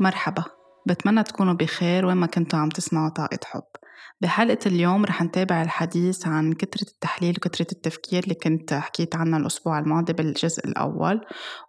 مرحبا. 0.00 0.44
بتمنى 0.86 1.22
تكونوا 1.22 1.54
بخير 1.54 2.06
وين 2.06 2.16
ما 2.16 2.26
كنتوا 2.26 2.58
عم 2.58 2.68
تسمعوا 2.68 3.08
طاقة 3.08 3.38
حب. 3.44 3.62
بحلقة 4.20 4.58
اليوم 4.66 5.04
رح 5.04 5.22
نتابع 5.22 5.62
الحديث 5.62 6.26
عن 6.26 6.52
كترة 6.52 6.86
التحليل 6.88 7.34
وكترة 7.36 7.66
التفكير 7.72 8.24
اللي 8.24 8.34
كنت 8.34 8.74
حكيت 8.74 9.16
عنها 9.16 9.38
الأسبوع 9.38 9.78
الماضي 9.78 10.12
بالجزء 10.12 10.68
الأول 10.68 11.20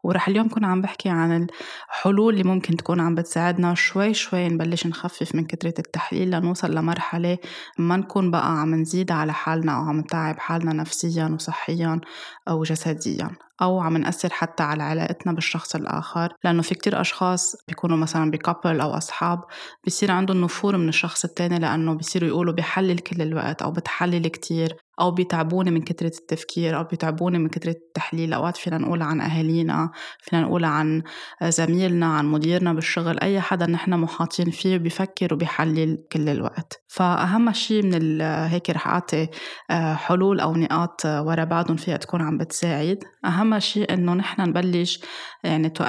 ورح 0.03 0.27
اليوم 0.27 0.47
كون 0.49 0.65
عم 0.65 0.81
بحكي 0.81 1.09
عن 1.09 1.47
الحلول 1.89 2.33
اللي 2.33 2.43
ممكن 2.43 2.77
تكون 2.77 2.99
عم 2.99 3.15
بتساعدنا 3.15 3.73
شوي 3.73 4.13
شوي 4.13 4.47
نبلش 4.49 4.87
نخفف 4.87 5.35
من 5.35 5.45
كترة 5.45 5.73
التحليل 5.79 6.31
لنوصل 6.31 6.75
لمرحلة 6.75 7.37
ما 7.79 7.97
نكون 7.97 8.31
بقى 8.31 8.61
عم 8.61 8.75
نزيد 8.75 9.11
على 9.11 9.33
حالنا 9.33 9.71
أو 9.77 9.81
عم 9.81 9.99
نتعب 9.99 10.39
حالنا 10.39 10.73
نفسيا 10.73 11.25
وصحيا 11.25 12.01
أو 12.47 12.63
جسديا. 12.63 13.46
أو 13.61 13.79
عم 13.79 13.97
نأثر 13.97 14.29
حتى 14.33 14.63
على 14.63 14.83
علاقتنا 14.83 15.33
بالشخص 15.33 15.75
الآخر 15.75 16.33
لأنه 16.43 16.61
في 16.61 16.75
كتير 16.75 17.01
أشخاص 17.01 17.55
بيكونوا 17.67 17.97
مثلا 17.97 18.31
بكابل 18.31 18.81
أو 18.81 18.89
أصحاب 18.97 19.43
بيصير 19.83 20.11
عندهم 20.11 20.41
نفور 20.41 20.77
من 20.77 20.89
الشخص 20.89 21.25
التاني 21.25 21.59
لأنه 21.59 21.93
بيصيروا 21.93 22.29
يقولوا 22.29 22.53
بحلل 22.53 22.99
كل 22.99 23.21
الوقت 23.21 23.61
أو 23.61 23.71
بتحلل 23.71 24.27
كتير. 24.27 24.77
أو 24.99 25.11
بيتعبوني 25.11 25.71
من 25.71 25.81
كترة 25.81 26.11
التفكير 26.19 26.77
أو 26.77 26.83
بيتعبوني 26.83 27.39
من 27.39 27.49
كترة 27.49 27.71
التحليل. 27.71 28.33
أوقات 28.33 28.57
فينا 28.57 28.77
نقول 28.77 29.01
عن 29.01 29.21
أهالينا 29.21 29.91
فينا 30.19 30.41
نقول 30.41 30.65
عن 30.65 31.03
زميلنا 31.43 32.05
عن 32.05 32.25
مديرنا 32.25 32.73
بالشغل 32.73 33.19
أي 33.19 33.41
حدا 33.41 33.65
نحن 33.65 33.93
محاطين 33.93 34.51
فيه 34.51 34.77
بيفكر 34.77 35.33
وبيحلل 35.33 36.03
كل 36.11 36.29
الوقت. 36.29 36.83
فأهم 36.87 37.53
شيء 37.53 37.83
من 37.83 38.21
هيك 38.21 38.69
رح 38.69 38.87
أعطي 38.87 39.27
آه، 39.71 39.93
حلول 39.93 40.39
أو 40.39 40.55
نقاط 40.55 41.05
ورا 41.05 41.43
بعضهم 41.43 41.77
فيها 41.77 41.97
تكون 41.97 42.21
عم 42.21 42.37
بتساعد. 42.37 43.03
أهم 43.25 43.59
شيء 43.59 43.93
إنه 43.93 44.13
نحن 44.13 44.41
نبلش 44.41 44.99
يعني 45.43 45.69
تو 45.69 45.83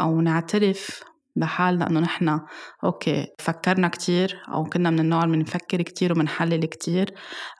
أو 0.00 0.20
نعترف 0.20 1.08
بحالنا 1.38 1.86
إنه 1.90 2.00
نحن 2.00 2.40
okay 2.84 3.26
فكرنا 3.38 3.88
كتير 3.88 4.42
أو 4.48 4.64
كنا 4.64 4.90
من 4.90 5.00
النوع 5.00 5.24
اللي 5.24 5.36
بنفكر 5.36 5.82
كتير 5.82 6.12
وبنحلل 6.12 6.64
كتير 6.64 7.14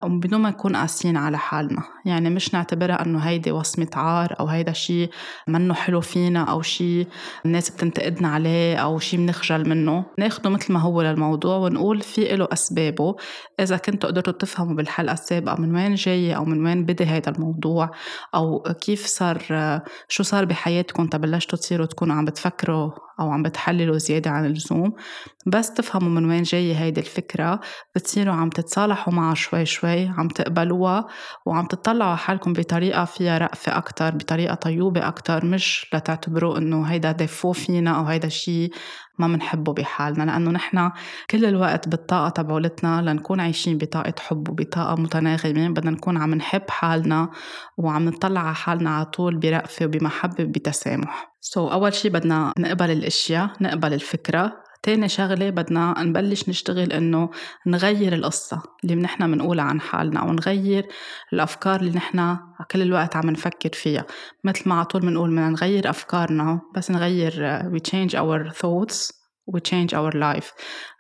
بدون 0.04 0.40
ما 0.40 0.50
نكون 0.50 0.76
قاسيين 0.76 1.16
على 1.16 1.38
حالنا. 1.38 1.82
يعني 2.04 2.30
مش 2.30 2.54
نعتبرها 2.54 3.06
إنه 3.06 3.18
هيدي 3.18 3.52
وصمة 3.52 3.90
عار 3.94 4.36
أو 4.40 4.46
هيدا 4.46 4.72
شيء 4.72 5.10
منه 5.48 5.74
حلو 5.74 6.00
فينا 6.00 6.44
أو 6.44 6.62
شيء 6.62 7.06
الناس 7.44 7.70
بتنتقدنا 7.70 8.28
عليه 8.28 8.76
أو 8.76 8.98
شيء 8.98 9.18
بنخجل 9.18 9.68
منه. 9.68 10.04
ناخده 10.18 10.50
مثل 10.50 10.72
ما 10.72 10.80
هو 10.80 11.02
للموضوع 11.02 11.56
ونقول 11.56 12.00
في 12.00 12.36
له 12.36 12.48
أسبابه. 12.52 13.16
إذا 13.60 13.76
كنتوا 13.76 14.10
قدرتوا 14.10 14.32
تفهموا 14.32 14.74
بالحلقة 14.74 15.12
السابقة 15.12 15.60
من 15.60 15.74
وين 15.74 15.94
جاي 15.94 16.36
أو 16.36 16.44
من 16.44 16.66
وين 16.66 16.84
بدي 16.84 17.06
هيدا 17.06 17.30
الموضوع 17.30 17.90
أو 18.34 18.62
كيف 18.80 19.06
صار 19.06 19.42
شو 20.08 20.22
صار 20.22 20.44
بحياتكم 20.44 21.06
تبلشتوا 21.06 21.58
تصيروا 21.58 21.86
تكونوا 21.86 22.16
عم 22.16 22.24
بتفكروا 22.24 22.90
أو 23.20 23.30
عم 23.30 23.42
بتحللوا 23.42 23.98
زيادة 23.98 24.30
عن 24.30 24.44
اللزوم 24.46 24.92
بس 25.46 25.72
تفهموا 25.74 26.08
من 26.08 26.30
وين 26.30 26.42
جاية 26.42 26.74
هيدي 26.74 27.00
الفكرة 27.00 27.60
بتصيروا 27.94 28.34
عم 28.34 28.50
تتصالحوا 28.50 29.12
معها 29.12 29.34
شوي 29.34 29.66
شوي 29.66 30.08
عم 30.08 30.28
تقبلوها 30.28 31.06
وعم 31.46 31.66
تطلعوا 31.66 32.14
حالكم 32.16 32.52
بطريقة 32.52 33.04
فيها 33.04 33.38
رأفة 33.38 33.76
أكتر 33.76 34.14
بطريقة 34.14 34.54
طيوبة 34.54 35.08
أكتر 35.08 35.44
مش 35.44 35.86
لتعتبروا 35.94 36.58
إنه 36.58 36.82
هيدا 36.82 37.12
ديفو 37.12 37.52
فينا 37.52 37.98
أو 37.98 38.04
هيدا 38.04 38.28
شيء 38.28 38.70
ما 39.18 39.26
منحبه 39.26 39.72
بحالنا 39.72 40.22
لأنه 40.22 40.50
نحن 40.50 40.90
كل 41.30 41.44
الوقت 41.44 41.88
بالطاقة 41.88 42.28
تبعولتنا 42.28 43.02
لنكون 43.02 43.40
عايشين 43.40 43.78
بطاقة 43.78 44.14
حب 44.20 44.48
وبطاقة 44.48 44.94
متناغمة 44.94 45.68
بدنا 45.68 45.90
نكون 45.90 46.16
عم 46.16 46.34
نحب 46.34 46.70
حالنا 46.70 47.30
وعم 47.78 48.04
نطلع 48.04 48.40
على 48.40 48.54
حالنا 48.54 48.90
على 48.90 49.04
طول 49.04 49.36
برأفة 49.36 49.86
وبمحبة 49.86 50.44
وبتسامح. 50.44 51.34
سو 51.40 51.68
so, 51.68 51.72
أول 51.72 51.94
شي 51.94 52.08
بدنا 52.08 52.52
نقبل 52.58 52.90
الأشياء 52.90 53.50
نقبل 53.60 53.94
الفكرة 53.94 54.67
تاني 54.82 55.08
شغلة 55.08 55.50
بدنا 55.50 55.94
نبلش 55.98 56.48
نشتغل 56.48 56.92
إنه 56.92 57.30
نغير 57.66 58.12
القصة 58.12 58.62
اللي 58.84 58.94
نحن 58.94 59.32
بنقولها 59.32 59.64
عن 59.64 59.80
حالنا 59.80 60.20
أو 60.20 60.32
نغير 60.32 60.86
الأفكار 61.32 61.80
اللي 61.80 61.90
نحن 61.90 62.36
كل 62.70 62.82
الوقت 62.82 63.16
عم 63.16 63.30
نفكر 63.30 63.70
فيها. 63.72 64.04
مثل 64.44 64.68
ما 64.68 64.74
على 64.74 64.84
طول 64.84 65.00
بنقول 65.00 65.30
بدنا 65.30 65.48
نغير 65.48 65.90
أفكارنا 65.90 66.60
بس 66.76 66.90
نغير 66.90 67.32
uh, 67.32 67.64
we 67.74 67.80
change 67.90 68.14
our 68.14 68.52
thoughts 68.52 69.12
we 69.52 69.60
change 69.60 69.92
our 69.94 70.12
life 70.12 70.52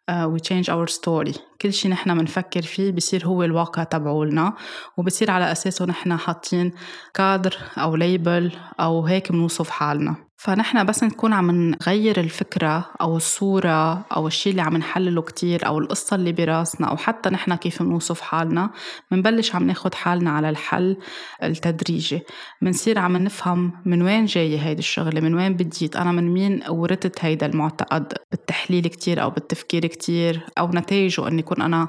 uh, 0.08 0.26
we 0.32 0.40
change 0.40 0.68
our 0.68 0.86
story. 0.86 1.38
كل 1.62 1.72
شيء 1.72 1.90
نحن 1.90 2.18
بنفكر 2.18 2.62
فيه 2.62 2.92
بصير 2.92 3.26
هو 3.26 3.42
الواقع 3.42 3.82
تبعولنا 3.82 4.54
وبصير 4.96 5.30
على 5.30 5.52
أساسه 5.52 5.84
نحن 5.84 6.16
حاطين 6.16 6.72
كادر 7.14 7.56
أو 7.78 7.96
ليبل 7.96 8.52
أو 8.80 9.06
هيك 9.06 9.32
بنوصف 9.32 9.70
حالنا. 9.70 10.27
فنحن 10.40 10.84
بس 10.84 11.04
نكون 11.04 11.32
عم 11.32 11.50
نغير 11.50 12.20
الفكرة 12.20 12.90
أو 13.00 13.16
الصورة 13.16 14.06
أو 14.16 14.26
الشيء 14.26 14.50
اللي 14.50 14.62
عم 14.62 14.76
نحلله 14.76 15.22
كتير 15.22 15.66
أو 15.66 15.78
القصة 15.78 16.14
اللي 16.16 16.32
براسنا 16.32 16.88
أو 16.88 16.96
حتى 16.96 17.30
نحن 17.30 17.54
كيف 17.54 17.82
بنوصف 17.82 18.20
حالنا 18.20 18.70
منبلش 19.10 19.54
عم 19.54 19.66
ناخد 19.66 19.94
حالنا 19.94 20.30
على 20.30 20.48
الحل 20.48 20.96
التدريجي. 21.42 22.20
منصير 22.62 22.98
عم 22.98 23.16
نفهم 23.16 23.72
من 23.84 24.02
وين 24.02 24.24
جاية 24.24 24.58
هيدي 24.58 24.78
الشغلة 24.78 25.20
من 25.20 25.34
وين 25.34 25.54
بديت 25.54 25.96
أنا 25.96 26.12
من 26.12 26.34
مين 26.34 26.62
ورثت 26.68 27.24
هيدا 27.24 27.46
المعتقد؟ 27.46 28.12
بالتحليل 28.30 28.86
كتير 28.86 29.22
أو 29.22 29.30
بالتفكير 29.30 29.86
كتير 29.86 30.46
أو 30.58 30.70
نتائجه 30.70 31.28
أني 31.28 31.38
يكون 31.38 31.62
أنا 31.62 31.88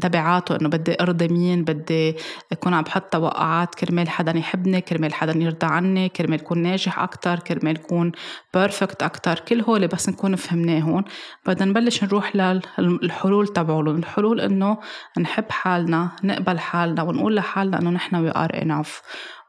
تبعاته 0.00 0.56
إنه 0.56 0.68
بدي 0.68 0.96
أرضي 1.00 1.28
مين 1.28 1.64
بدي 1.64 2.16
أكون 2.52 2.74
عم 2.74 2.82
بحط 2.82 3.02
توقعات 3.02 3.74
كرمال 3.74 4.08
حدا 4.08 4.38
يحبني 4.38 4.80
كرمال 4.80 5.14
حدا 5.14 5.32
يرضى 5.36 5.66
عني 5.66 6.08
كرمال 6.08 6.40
يكون 6.40 6.58
ناجح 6.58 6.98
أكتر 6.98 7.38
كرمال 7.38 7.85
يكون 7.86 8.12
perfect 8.54 9.02
أكتر. 9.02 9.38
كل 9.38 9.60
هول 9.60 9.86
بس 9.86 10.08
نكون 10.08 10.36
فهمناهم 10.36 11.04
بدنا 11.46 11.70
نبلش 11.70 12.04
نروح 12.04 12.36
للحلول 12.78 13.48
تبعولهم 13.48 13.96
الحلول 13.96 14.40
إنه 14.40 14.78
نحب 15.18 15.50
حالنا 15.50 16.10
نقبل 16.24 16.58
حالنا 16.58 17.02
ونقول 17.02 17.36
لحالنا 17.36 17.78
إنه 17.78 17.90
نحن 17.90 18.30
we 18.30 18.34
are 18.34 18.56
enough 18.56 19.02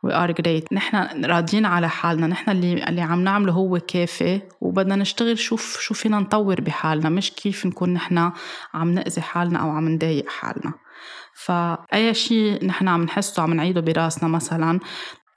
we 0.05 0.11
are 0.11 0.33
great. 0.41 0.73
نحن 0.73 1.25
راضيين 1.25 1.65
على 1.65 1.89
حالنا. 1.89 2.27
نحن 2.27 2.51
اللي 2.51 2.89
اللي 2.89 3.01
عم 3.01 3.23
نعمله 3.23 3.53
هو 3.53 3.79
كافي. 3.79 4.41
وبدنا 4.61 4.95
نشتغل 4.95 5.37
شوف 5.37 5.79
شو 5.79 5.93
فينا 5.93 6.19
نطور 6.19 6.61
بحالنا. 6.61 7.09
مش 7.09 7.31
كيف 7.31 7.65
نكون 7.65 7.93
نحن 7.93 8.31
عم 8.73 8.91
نأذي 8.91 9.21
حالنا 9.21 9.59
أو 9.59 9.69
عم 9.69 9.89
نضايق 9.89 10.29
حالنا. 10.29 10.73
فأي 11.33 12.13
شيء 12.13 12.65
نحن 12.65 12.87
عم 12.87 13.03
نحسه 13.03 13.43
عم 13.43 13.53
نعيده 13.53 13.81
براسنا 13.81 14.29
مثلا 14.29 14.79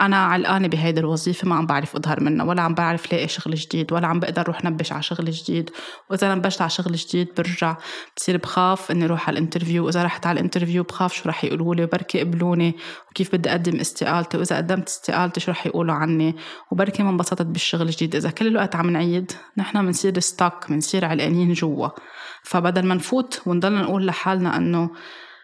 أنا 0.00 0.16
علقانة 0.16 0.68
بهيدي 0.68 1.00
الوظيفة 1.00 1.48
ما 1.48 1.54
عم 1.54 1.66
بعرف 1.66 1.96
أظهر 1.96 2.20
منها 2.22 2.46
ولا 2.46 2.62
عم 2.62 2.74
بعرف 2.74 3.12
لاقي 3.12 3.28
شغل 3.28 3.54
جديد 3.54 3.92
ولا 3.92 4.06
عم 4.06 4.20
بقدر 4.20 4.42
روح 4.42 4.64
نبش 4.64 4.92
على 4.92 5.02
شغل 5.02 5.30
جديد. 5.30 5.70
وإذا 6.10 6.34
نبشت 6.34 6.60
على 6.60 6.70
شغل 6.70 6.92
جديد 6.92 7.28
برجع 7.36 7.76
بصير 8.16 8.36
بخاف 8.36 8.90
إني 8.90 9.06
روح 9.06 9.28
على 9.28 9.38
ال 9.38 9.43
interview. 9.43 9.86
وإذا 9.86 10.02
رحت 10.02 10.26
على 10.26 10.40
ال 10.40 10.44
interview 10.44 10.82
بخاف 10.82 11.12
شو 11.12 11.28
رح 11.28 11.44
يقولوا 11.44 11.74
لي 11.74 11.84
وبركي 11.84 12.18
يقبلوني. 12.18 12.76
وكيف 13.10 13.34
بدي 13.34 13.50
أقدم 13.50 13.80
استقالتي؟ 13.80 14.38
وإذا 14.38 14.56
قدمت 14.56 14.88
استقالتي 14.88 15.40
شو 15.40 15.50
رح 15.50 15.66
يقولوا 15.66 15.94
عني؟ 15.94 16.36
وبركي 16.70 17.02
ما 17.02 17.10
انبسطت 17.10 17.46
بالشغل 17.46 17.82
الجديد. 17.82 18.16
إذا 18.16 18.30
كل 18.30 18.46
الوقت 18.46 18.76
عم 18.76 18.90
نعيد 18.90 19.32
نحن 19.56 19.86
بنصير 19.86 20.18
stuck 20.18 20.70
بنصير 20.70 21.04
علقانين 21.04 21.52
جوا. 21.52 21.88
فبدل 22.42 22.86
ما 22.86 22.94
نفوت 22.94 23.42
ونضل 23.46 23.72
نقول 23.72 24.06
لحالنا 24.06 24.56
إنه 24.56 24.90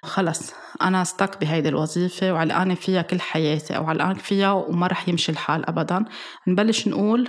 خلص 0.06 0.52
أنا 0.82 1.02
استك 1.02 1.40
بهيدي 1.40 1.68
الوظيفة 1.68 2.32
وعلقانة 2.32 2.74
فيها 2.74 3.02
كل 3.02 3.20
حياتي 3.20 3.76
أو 3.76 3.84
علقانة 3.84 4.14
فيها 4.14 4.52
وما 4.52 4.86
رح 4.86 5.08
يمشي 5.08 5.32
الحال 5.32 5.68
أبدا. 5.68 6.04
نبلش 6.48 6.88
نقول 6.88 7.28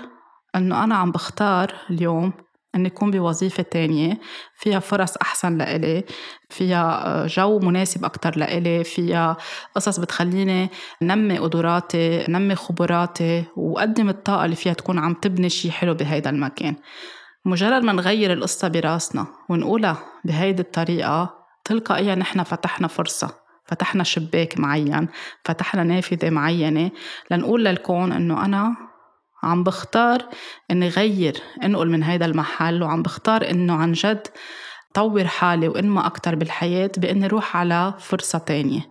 إنه 0.55 0.83
أنا 0.83 0.95
عم 0.95 1.11
بختار 1.11 1.73
اليوم 1.89 2.33
إني 2.75 2.87
أكون 2.87 3.11
بوظيفة 3.11 3.63
تانية. 3.63 4.19
فيها 4.55 4.79
فرص 4.79 5.17
أحسن 5.17 5.57
لإلي 5.57 6.03
فيها 6.49 7.05
آه، 7.07 7.27
جو 7.27 7.59
مناسب 7.59 8.05
أكتر 8.05 8.37
لإلي 8.37 8.83
فيها 8.83 9.37
قصص 9.75 9.99
بتخليني 9.99 10.69
نمي 11.01 11.37
قدراتي 11.37 12.25
نمي 12.29 12.55
خبراتي 12.55 13.43
وقدم 13.55 14.09
الطاقة 14.09 14.45
اللي 14.45 14.55
فيها 14.55 14.73
تكون 14.73 14.99
عم 14.99 15.13
تبني 15.13 15.49
شي 15.49 15.71
حلو 15.71 15.93
بهيدا 15.93 16.29
المكان. 16.29 16.75
مجرد 17.45 17.83
ما 17.83 17.93
نغير 17.93 18.33
القصة 18.33 18.67
براسنا 18.67 19.27
ونقولها 19.49 19.97
بهيدي 20.25 20.61
الطريقة 20.61 21.36
تلقائيا 21.67 22.15
نحن 22.15 22.43
فتحنا 22.43 22.87
فرصة 22.87 23.35
فتحنا 23.65 24.03
شباك 24.03 24.59
معين 24.59 25.07
فتحنا 25.45 25.83
نافذة 25.83 26.29
معينة 26.29 26.91
لنقول 27.31 27.65
للكون 27.65 28.11
إنه 28.11 28.45
أنا 28.45 28.75
عم 29.43 29.63
بختار 29.63 30.25
إني 30.71 30.89
غير 30.89 31.37
أنقل 31.63 31.89
من 31.89 32.03
هيدا 32.03 32.25
المحل 32.25 32.83
وعم 32.83 33.03
بختار 33.03 33.49
إنه 33.49 33.73
عن 33.73 33.91
جد 33.91 34.27
طور 34.93 35.27
حالي 35.27 35.67
وانمى 35.67 36.05
أكتر 36.05 36.35
بالحياة 36.35 36.91
بإني 36.97 37.27
روح 37.27 37.57
على 37.57 37.93
فرصة 37.99 38.39
تانية. 38.39 38.81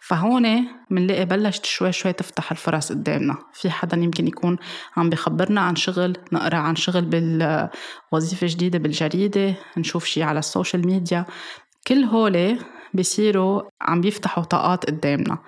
فهون 0.00 0.68
منلاقي 0.90 1.24
بلشت 1.24 1.66
شوي 1.66 1.92
شوي 1.92 2.12
تفتح 2.12 2.50
الفرص 2.50 2.92
قدامنا. 2.92 3.36
في 3.52 3.70
حدا 3.70 3.96
يمكن 3.96 4.26
يكون 4.26 4.56
عم 4.96 5.10
بخبرنا 5.10 5.60
عن 5.60 5.76
شغل 5.76 6.16
نقرأ 6.32 6.56
عن 6.56 6.76
شغل 6.76 7.02
بالوظيفة 7.02 8.46
جديدة 8.46 8.78
بالجريدة 8.78 9.54
نشوف 9.76 10.04
شي 10.04 10.22
على 10.22 10.38
ال 10.38 10.45
social 10.45 10.86
media. 10.86 11.24
كل 11.86 12.04
هول 12.04 12.58
بيصيروا 12.94 13.62
عم 13.82 14.00
بيفتحوا 14.00 14.44
طاقات 14.44 14.86
قدامنا. 14.86 15.38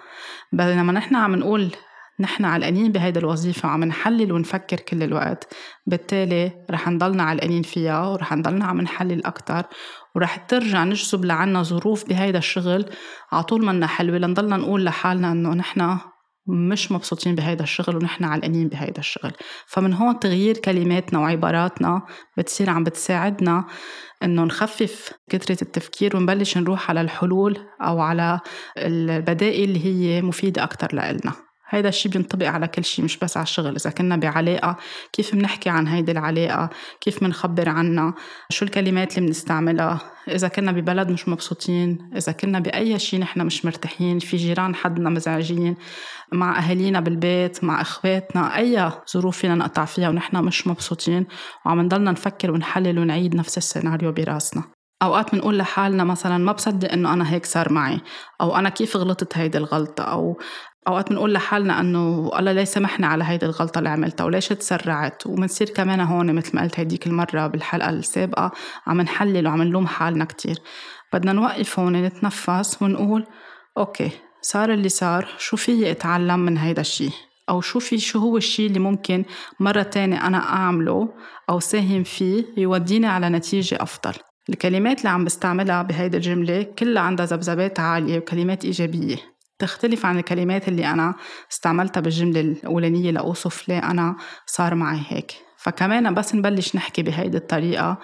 بينما 0.52 0.93
نحن 0.93 1.17
عم 1.17 1.35
نقول 1.35 1.73
نحن 2.20 2.44
علقانين 2.44 2.93
بهيدي 2.93 3.19
الوظيفة 3.19 3.69
وعم 3.69 3.85
نحلل 3.85 4.32
ونفكر 4.32 4.81
كل 4.81 5.02
الوقت. 5.02 5.55
بالتالي 5.87 6.52
رح 6.70 6.88
نضلنا 6.88 7.23
علقانين 7.23 7.62
فيها 7.62 8.08
ورح 8.08 8.32
نضلنا 8.32 8.64
عم 8.64 8.81
نحلل 8.81 9.26
أكتر 9.26 9.62
ورح 10.14 10.37
ترجع 10.37 10.85
نجذب 10.85 11.25
لعنا 11.25 11.62
ظروف 11.62 12.08
بهيدا 12.08 12.38
الشغل 12.38 12.87
عطول 13.32 13.64
منا 13.64 13.87
حلوة. 13.87 14.19
لنضلنا 14.19 14.56
نقول 14.56 14.85
لحالنا 14.85 15.32
إنه 15.32 15.55
نحن 15.55 15.99
مش 16.48 16.92
مبسوطين 16.92 17.34
بهيدا 17.34 17.64
الشغل 17.64 17.96
ونحن 17.96 18.24
علقانين 18.24 18.68
بهيدا 18.68 18.98
الشغل. 18.98 19.32
فمن 19.66 19.92
هون 19.94 20.18
تغيير 20.18 20.56
كلماتنا 20.56 21.18
وعباراتنا 21.18 22.02
بتصير 22.38 22.70
عم 22.70 22.84
بتساعدنا 22.84 23.64
إنه 24.22 24.44
نخفف 24.44 25.12
كثرة 25.30 25.62
التفكير 25.62 26.16
ونبلش 26.16 26.58
نروح 26.58 26.90
على 26.90 27.00
الحلول 27.00 27.58
أو 27.82 28.00
على 28.00 28.40
البدائل 28.78 29.64
اللي 29.64 29.84
هي 29.84 30.22
مفيدة 30.22 30.64
أكثر 30.64 30.94
لإلنا. 30.94 31.47
هيدا 31.68 31.88
الشيء 31.88 32.12
بينطبق 32.12 32.46
على 32.46 32.68
كل 32.68 32.84
شيء 32.84 33.04
مش 33.04 33.18
بس 33.18 33.36
على 33.36 33.44
الشغل. 33.44 33.76
إذا 33.76 33.90
كنا 33.90 34.16
بعلاقة 34.16 34.76
كيف 35.12 35.34
بنحكي 35.34 35.70
عن 35.70 35.86
هيدي 35.86 36.12
العلاقة؟ 36.12 36.70
كيف 37.00 37.24
بنخبر 37.24 37.68
عنها؟ 37.68 38.14
شو 38.50 38.64
الكلمات 38.64 39.18
اللي 39.18 39.26
بنستعملها؟ 39.26 40.00
إذا 40.28 40.48
كنا 40.48 40.72
ببلد 40.72 41.10
مش 41.10 41.28
مبسوطين 41.28 42.10
إذا 42.16 42.32
كنا 42.32 42.58
بأي 42.58 42.98
شيء 42.98 43.20
نحن 43.20 43.40
مش 43.46 43.64
مرتاحين 43.64 44.18
في 44.18 44.36
جيران 44.36 44.74
حدنا 44.74 45.10
مزعجين 45.10 45.76
مع 46.32 46.58
أهالينا 46.58 47.00
بالبيت 47.00 47.64
مع 47.64 47.80
إخواتنا 47.80 48.56
أي 48.56 48.92
ظروف 49.12 49.38
فينا 49.38 49.54
نقطع 49.54 49.84
فيها 49.84 50.08
ونحن 50.08 50.36
مش 50.36 50.66
مبسوطين 50.66 51.26
وعم 51.66 51.80
نضلنا 51.80 52.10
نفكر 52.10 52.50
ونحلل 52.50 52.98
ونعيد 52.98 53.34
نفس 53.34 53.58
السيناريو 53.58 54.12
براسنا. 54.12 54.64
أوقات 55.02 55.34
بنقول 55.34 55.58
لحالنا 55.58 56.04
مثلا 56.04 56.38
ما 56.38 56.52
بصدق 56.52 56.92
إنه 56.92 57.12
أنا 57.12 57.32
هيك 57.32 57.46
صار 57.46 57.72
معي 57.72 58.00
أو 58.40 58.56
أنا 58.56 58.68
كيف 58.68 58.96
غلطت 58.96 59.38
هيدي 59.38 59.58
الغلطة 59.58 60.04
أو 60.04 60.38
أوقات 60.88 61.11
بنقول 61.11 61.32
لحالنا 61.32 61.81
إنه 61.81 62.31
الله 62.38 62.52
ليش 62.52 62.69
سمحنا 62.69 63.06
على 63.06 63.25
هيدي 63.25 63.46
الغلطة 63.46 63.79
اللي 63.79 63.88
عملتها 63.88 64.25
وليش 64.25 64.49
تسرعت؟ 64.49 65.26
وبنصير 65.26 65.69
كمان 65.69 66.00
هون 66.00 66.35
مثل 66.35 66.56
ما 66.56 66.62
قلت 66.62 66.81
هيديك 66.81 67.06
المرة 67.06 67.46
بالحلقة 67.46 67.90
السابقة 67.90 68.52
عم 68.87 69.00
نحلل 69.00 69.46
وعم 69.46 69.62
نلوم 69.62 69.87
حالنا 69.87 70.25
كتير. 70.25 70.58
بدنا 71.12 71.32
نوقف 71.32 71.79
هون 71.79 72.02
نتنفس 72.02 72.82
ونقول 72.82 73.26
أوكي 73.79 74.11
صار 74.43 74.73
اللي 74.73 74.88
صار 74.88 75.29
شو 75.38 75.56
في 75.56 75.90
أتعلم 75.90 76.40
من 76.40 76.58
هيدا 76.58 76.81
الشيء 76.81 77.12
أو 77.49 77.61
شو 77.61 77.79
في 77.79 77.99
شو 77.99 78.19
هو 78.19 78.37
الشيء 78.37 78.67
اللي 78.67 78.79
ممكن 78.79 79.25
مرة 79.61 79.82
تانية 79.82 80.26
أنا 80.26 80.38
أعمله 80.38 81.08
أو 81.50 81.61
ساهم 81.61 82.02
فيه 82.02 82.44
يوديني 82.56 83.06
على 83.06 83.29
نتيجة 83.29 83.79
أفضل؟ 83.81 84.12
الكلمات 84.49 84.99
اللي 84.99 85.08
عم 85.08 85.25
بستعملها 85.25 85.82
بهيدي 85.82 86.17
الجملة 86.17 86.62
كلها 86.62 87.02
عندها 87.02 87.26
ذبذبات 87.26 87.81
عالية 87.81 88.19
وكلمات 88.19 88.64
إيجابية. 88.64 89.38
تختلف 89.58 90.06
عن 90.06 90.19
الكلمات 90.19 90.69
اللي 90.69 90.87
أنا 90.87 91.14
استعملتها 91.52 92.00
بالجملة 92.00 92.40
الأولانية 92.40 93.10
لأوصف 93.10 93.69
ليه 93.69 93.78
أنا 93.78 94.16
صار 94.46 94.75
معي 94.75 95.00
هيك. 95.08 95.32
فكمان 95.56 96.14
بس 96.14 96.34
نبلش 96.34 96.76
نحكي 96.76 97.02
بهيدي 97.02 97.37
الطريقة. 97.37 97.99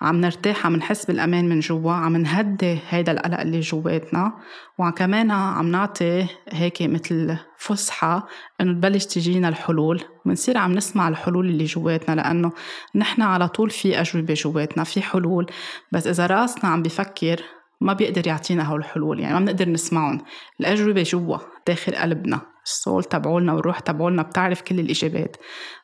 عم 0.00 0.20
نرتاح 0.20 0.66
عم 0.66 0.76
نحس 0.76 1.04
بالأمان 1.04 1.48
من 1.48 1.60
جوا 1.60 1.92
عم 1.92 2.16
نهدي 2.16 2.78
هيدا 2.88 3.12
القلق 3.12 3.40
اللي 3.40 3.60
جواتنا. 3.60 4.32
وكمان 4.78 5.30
عم 5.30 5.70
نعطي 5.70 6.26
هيك 6.48 6.82
مثل 6.82 7.36
فسحة 7.58 8.26
إنه 8.60 8.72
تبلش 8.72 9.04
تجينا 9.04 9.48
الحلول. 9.48 10.02
ونصير 10.26 10.58
عم 10.58 10.72
نسمع 10.72 11.08
الحلول 11.08 11.48
اللي 11.48 11.64
جواتنا 11.64 12.14
لأنه 12.14 12.52
نحن 12.94 13.22
على 13.22 13.48
طول 13.48 13.70
في 13.70 14.00
أجوبة 14.00 14.34
جواتنا 14.34 14.84
في 14.84 15.02
حلول. 15.02 15.46
بس 15.92 16.06
إذا 16.06 16.26
راسنا 16.26 16.70
عم 16.70 16.82
بفكر 16.82 17.42
ما 17.82 17.92
بيقدر 17.92 18.26
يعطينا 18.26 18.62
هول 18.62 18.80
الحلول 18.80 19.20
يعني 19.20 19.34
ما 19.34 19.40
بنقدر 19.40 19.68
نسمعهم. 19.68 20.20
الأجوبة 20.60 21.02
جوا 21.02 21.38
داخل 21.66 21.94
قلبنا 21.94 22.40
ال 22.64 22.72
soul 22.72 23.04
تبعولنا 23.04 23.52
والروح 23.52 23.78
تبعولنا 23.78 24.22
بتعرف 24.22 24.62
كل 24.62 24.80
الإجابات. 24.80 25.36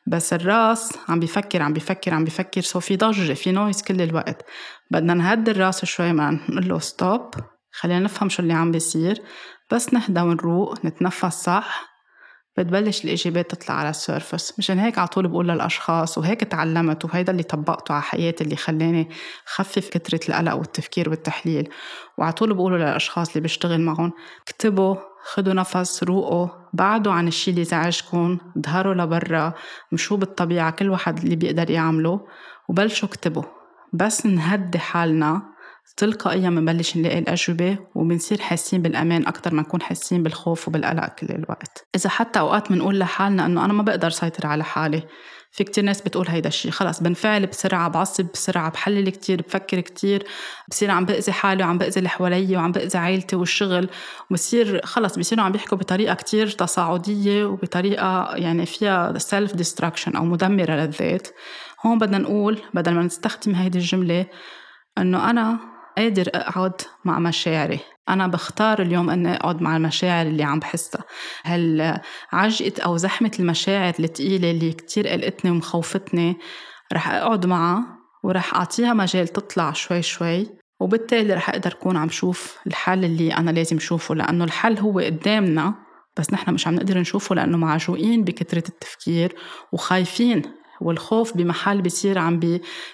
بس 0.07 0.33
الراس 0.33 0.97
عم 1.09 1.19
بيفكر 1.19 1.61
عم 1.61 1.73
بيفكر 1.73 2.13
عم 2.13 2.23
بيفكر 2.23 2.61
so 2.61 2.79
في 2.79 2.95
ضجة 2.95 3.33
في 3.33 3.51
noise 3.51 3.81
كل 3.81 4.01
الوقت. 4.01 4.45
بدنا 4.91 5.13
نهدي 5.13 5.51
الراس 5.51 5.85
شوي 5.85 6.13
ما 6.13 6.31
نقول 6.49 6.69
له 6.69 6.79
stop 6.79 7.31
خلينا 7.71 7.99
نفهم 7.99 8.29
شو 8.29 8.41
اللي 8.43 8.53
عم 8.53 8.71
بيصير. 8.71 9.21
بس 9.71 9.93
نهدى 9.93 10.21
ونروق 10.21 10.85
نتنفس 10.85 11.43
صح. 11.43 11.88
بتبلش 12.57 13.05
الإجابات 13.05 13.51
تطلع 13.51 13.75
على 13.75 13.89
ال 13.89 13.98
surface 13.98 14.59
مشان 14.59 14.79
هيك 14.79 14.97
على 14.97 15.07
طول 15.07 15.27
بقول 15.27 15.47
للأشخاص 15.47 16.17
وهيك 16.17 16.39
تعلمت 16.41 17.05
وهيدا 17.05 17.31
اللي 17.31 17.43
طبقته 17.43 17.93
على 17.93 18.03
حياتي 18.03 18.43
اللي 18.43 18.55
خلاني 18.55 19.09
خفف 19.45 19.89
كترة 19.89 20.19
القلق 20.29 20.53
والتفكير 20.53 21.09
والتحليل. 21.09 21.69
وعلى 22.17 22.33
طول 22.33 22.53
بقوله 22.53 22.77
للأشخاص 22.77 23.29
اللي 23.29 23.41
بشتغل 23.41 23.81
معهم 23.81 24.11
اكتبوا 24.41 24.95
خدوا 25.33 25.53
نفس 25.53 26.03
روقوا 26.03 26.47
بعدوا 26.73 27.13
عن 27.13 27.27
الشي 27.27 27.51
اللي 27.51 27.63
زعجكم 27.63 28.37
ظهروا 28.65 28.93
لبرا 28.93 29.53
مشوا 29.91 30.17
بالطبيعة 30.17 30.71
كل 30.71 30.89
واحد 30.89 31.17
اللي 31.17 31.35
بيقدر 31.35 31.69
يعمله 31.69 32.27
وبلشوا 32.69 33.07
اكتبوا. 33.09 33.43
بس 33.93 34.25
نهدي 34.25 34.79
حالنا 34.79 35.41
تلقائيا 35.97 36.49
بنبلش 36.49 36.97
نلاقي 36.97 37.19
الأجوبة 37.19 37.77
وبنصير 37.95 38.41
حاسين 38.41 38.81
بالأمان 38.81 39.27
أكتر 39.27 39.53
ما 39.53 39.61
نكون 39.61 39.81
حاسين 39.81 40.23
بالخوف 40.23 40.67
وبالقلق 40.67 41.07
كل 41.07 41.27
الوقت. 41.29 41.87
إذا 41.95 42.09
حتى 42.09 42.39
أوقات 42.39 42.71
بنقول 42.71 42.99
لحالنا 42.99 43.45
إنه 43.45 43.65
أنا 43.65 43.73
ما 43.73 43.83
بقدر 43.83 44.09
سيطر 44.09 44.47
على 44.47 44.63
حالي 44.63 45.03
في 45.51 45.63
كتير 45.63 45.83
ناس 45.83 46.01
بتقول 46.01 46.27
هيدا 46.27 46.47
الشيء 46.47 46.71
خلص 46.71 46.99
بنفعل 47.03 47.45
بسرعة 47.45 47.89
بعصب 47.89 48.25
بسرعة 48.33 48.71
بحلل 48.71 49.09
كتير 49.09 49.41
بفكر 49.41 49.79
كتير 49.79 50.23
بصير 50.67 50.91
عم 50.91 51.05
بأذي 51.05 51.31
حالي 51.31 51.63
وعم 51.63 51.77
بأذي 51.77 51.97
اللي 51.97 52.09
حوالي 52.09 52.57
وعم 52.57 52.71
بأذي 52.71 52.97
عائلتي 52.97 53.35
والشغل. 53.35 53.89
وبصير 54.31 54.85
خلص 54.85 55.17
بصيروا 55.19 55.43
عم 55.43 55.51
بيحكوا 55.51 55.77
بطريقة 55.77 56.13
كتير 56.13 56.49
تصاعدية 56.49 57.45
وبطريقة 57.45 58.35
يعني 58.35 58.65
فيها 58.65 59.17
self 59.17 59.55
destruction 59.55 60.15
أو 60.15 60.25
مدمرة 60.25 60.71
للذات. 60.71 61.27
هون 61.85 61.97
بدنا 61.97 62.17
نقول 62.17 62.61
بدل 62.73 62.93
ما 62.93 63.03
نستخدم 63.03 63.55
هيدي 63.55 63.77
الجملة 63.77 64.25
إنه 64.97 65.29
أنا 65.29 65.59
قادر 65.99 66.29
أقعد 66.33 66.81
مع 67.05 67.19
مشاعري. 67.19 67.79
أنا 68.09 68.27
بختار 68.27 68.81
اليوم 68.81 69.09
أني 69.09 69.35
أقعد 69.35 69.61
مع 69.61 69.77
المشاعر 69.77 70.25
اللي 70.25 70.43
عم 70.43 70.59
بحسها. 70.59 71.03
هالعجقة 71.43 72.81
أو 72.85 72.97
زحمة 72.97 73.31
المشاعر 73.39 73.93
الثقيلة 73.99 74.51
اللي 74.51 74.71
كتير 74.71 75.07
قلقتني 75.07 75.51
ومخوفتني 75.51 76.37
رح 76.93 77.09
أقعد 77.09 77.45
معها 77.45 77.83
ورح 78.23 78.53
أعطيها 78.55 78.93
مجال 78.93 79.27
تطلع 79.27 79.71
شوي 79.73 80.01
شوي 80.01 80.47
وبالتالي 80.79 81.33
رح 81.33 81.49
أقدر 81.49 81.71
أكون 81.71 81.97
عم 81.97 82.09
شوف 82.09 82.57
الحل 82.67 83.05
اللي 83.05 83.33
أنا 83.33 83.51
لازم 83.51 83.79
شوفه. 83.79 84.15
لأنه 84.15 84.43
الحل 84.43 84.77
هو 84.77 84.99
قدامنا 84.99 85.73
بس 86.17 86.33
نحن 86.33 86.53
مش 86.53 86.67
عم 86.67 86.75
نقدر 86.75 86.97
نشوفه 86.99 87.35
لأنه 87.35 87.57
معجوقين 87.57 88.23
بكثرة 88.23 88.67
التفكير 88.69 89.35
وخايفين 89.71 90.41
والخوف 90.81 91.37
بمحل 91.37 91.81
بيصير 91.81 92.19
عم 92.19 92.39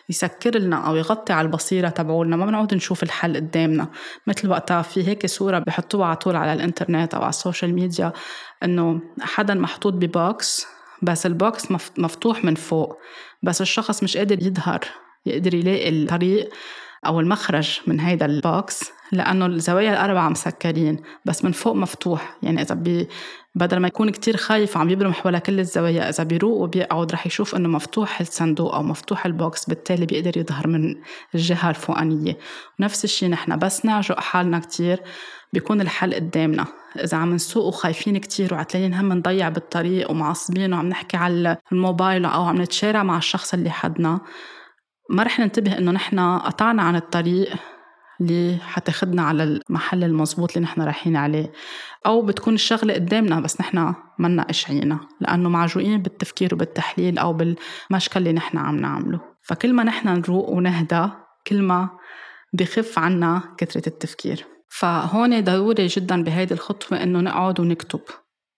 بيسكر 0.09 0.57
لنا 0.57 0.87
أو 0.87 0.95
يغطي 0.95 1.33
على 1.33 1.45
البصيرة 1.45 1.89
تبعولنا. 1.89 2.35
ما 2.35 2.45
بنعود 2.45 2.73
نشوف 2.73 3.03
الحل 3.03 3.35
قدامنا. 3.35 3.87
مثل 4.27 4.49
وقتها 4.49 4.81
في 4.81 5.07
هيك 5.07 5.25
صورة 5.25 5.59
بحطوها 5.59 6.05
على 6.05 6.15
طول 6.15 6.35
على 6.35 6.53
الإنترنت 6.53 7.13
أو 7.13 7.21
على 7.21 7.29
ال 7.29 7.36
social 7.36 7.73
media 7.73 8.13
إنه 8.63 9.01
حدا 9.21 9.53
محطوط 9.53 9.93
ب 9.93 10.11
box 10.11 10.65
بس 11.01 11.25
ال 11.25 11.37
box 11.37 11.71
مفتوح 11.97 12.45
من 12.45 12.55
فوق 12.55 12.97
بس 13.43 13.61
الشخص 13.61 14.03
مش 14.03 14.17
قادر 14.17 14.43
يظهر 14.43 14.79
يقدر 15.25 15.53
يلاقي 15.53 15.89
الطريق 15.89 16.49
أو 17.05 17.19
المخرج 17.19 17.79
من 17.87 17.99
هيدا 17.99 18.25
ال 18.25 18.38
box. 18.38 18.91
لأنه 19.11 19.45
الزوايا 19.45 19.93
الأربعة 19.93 20.29
مسكرين 20.29 20.99
بس 21.25 21.45
من 21.45 21.51
فوق 21.51 21.75
مفتوح. 21.75 22.37
يعني 22.43 22.61
إذا 22.61 22.75
بي 22.75 23.07
بدل 23.55 23.77
ما 23.77 23.87
يكون 23.87 24.09
كتير 24.09 24.37
خايف 24.37 24.77
وعم 24.77 24.89
يبرم 24.89 25.13
حول 25.13 25.39
كل 25.39 25.59
الزوايا 25.59 26.09
إذا 26.09 26.23
بيروق 26.23 26.61
وبيقعد 26.61 27.11
رح 27.11 27.27
يشوف 27.27 27.55
إنه 27.55 27.69
مفتوح 27.69 28.21
الصندوق 28.21 28.75
أو 28.75 28.83
مفتوح 28.83 29.25
البوكس 29.25 29.65
بالتالي 29.65 30.05
بيقدر 30.05 30.37
يظهر 30.37 30.67
من 30.67 30.95
الجهة 31.35 31.69
الفوقانية. 31.69 32.37
ونفس 32.79 33.03
الشي 33.03 33.27
نحن 33.27 33.59
بس 33.59 33.85
نعجق 33.85 34.19
حالنا 34.19 34.59
كتير 34.59 35.01
بيكون 35.53 35.81
الحل 35.81 36.13
قدامنا. 36.13 36.65
إذا 37.03 37.17
عم 37.17 37.33
نسوق 37.33 37.65
وخايفين 37.65 38.17
كتير 38.17 38.53
وعتلاقيين 38.53 38.93
هم 38.93 39.13
نضيع 39.13 39.49
بالطريق 39.49 40.11
ومعصبين 40.11 40.73
وعم 40.73 40.89
نحكي 40.89 41.17
على 41.17 41.57
الموبايل 41.71 42.25
أو 42.25 42.43
عم 42.43 42.61
نتشارع 42.61 43.03
مع 43.03 43.17
الشخص 43.17 43.53
اللي 43.53 43.69
حدنا 43.69 44.19
ما 45.09 45.23
رح 45.23 45.39
ننتبه 45.39 45.77
إنه 45.77 45.91
نحن 45.91 46.19
قطعنا 46.19 46.81
عن 46.81 46.95
الطريق. 46.95 47.55
اللي 48.21 48.57
حتاخدنا 48.61 49.21
على 49.21 49.43
المحل 49.43 50.03
المزبوط 50.03 50.49
اللي 50.57 50.63
نحن 50.63 50.81
رايحين 50.81 51.15
عليه. 51.15 51.51
أو 52.05 52.21
بتكون 52.21 52.53
الشغلة 52.53 52.93
قدامنا 52.93 53.39
بس 53.39 53.61
نحن 53.61 53.93
منا 54.19 54.43
قشعينا 54.43 54.99
لأنه 55.21 55.49
معجوقين 55.49 56.01
بالتفكير 56.01 56.53
وبالتحليل 56.53 57.17
أو 57.17 57.33
بالمشكل 57.33 58.19
اللي 58.19 58.33
نحن 58.33 58.57
عم 58.57 58.75
نعمله. 58.75 59.21
فكل 59.41 59.73
ما 59.73 59.83
نحن 59.83 60.07
نروق 60.07 60.49
ونهدى 60.49 61.09
كل 61.47 61.61
ما 61.61 61.89
بخف 62.53 62.99
عنا 62.99 63.41
كثرة 63.57 63.87
التفكير. 63.87 64.45
فهون 64.69 65.43
ضروري 65.43 65.87
جدا 65.87 66.23
بهيدي 66.23 66.53
الخطوة 66.53 67.03
إنه 67.03 67.19
نقعد 67.19 67.59
ونكتب. 67.59 68.01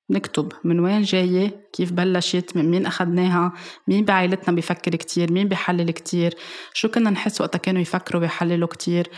نكتب 0.09 0.51
من 0.63 0.79
وين 0.79 1.01
جاية 1.01 1.67
كيف 1.73 1.91
بلشت 1.91 2.51
من 2.55 2.71
مين 2.71 2.85
أخدناها 2.85 3.53
مين 3.87 4.05
بعائلتنا 4.05 4.55
بيفكر 4.55 4.95
كتير 4.95 5.31
مين 5.31 5.47
بيحلل 5.47 5.91
كتير 5.91 6.35
شو 6.73 6.87
كنا 6.87 7.09
نحس 7.09 7.41
وقتا 7.41 7.57
كانوا 7.57 7.81
يفكروا 7.81 8.21
بيحللوا 8.21 8.67
كتير. 8.67 9.09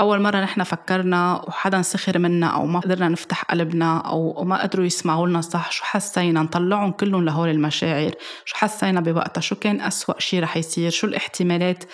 أول 0.00 0.22
مرة 0.22 0.40
نحن 0.40 0.62
فكرنا 0.62 1.44
وحدا 1.48 1.82
سخر 1.82 2.18
منا 2.18 2.46
أو 2.46 2.66
ما 2.66 2.80
قدرنا 2.80 3.08
نفتح 3.08 3.42
قلبنا 3.42 3.98
أو 3.98 4.44
ما 4.44 4.62
قدروا 4.62 4.86
يسمعوا 4.86 5.26
لنا 5.26 5.40
صح 5.40 5.72
شو 5.72 5.84
حسينا؟ 5.84 6.42
نطلعهم 6.42 6.92
كلهم 6.92 7.24
لهول 7.24 7.48
المشاعر. 7.48 8.12
شو 8.44 8.56
حسينا 8.56 9.00
بوقتها؟ 9.00 9.40
شو 9.40 9.54
كان 9.54 9.80
أسوأ 9.80 10.20
شي 10.20 10.40
رح 10.40 10.56
يصير؟ 10.56 10.90
شو 10.90 11.06
الاحتمالات؟ 11.06 11.84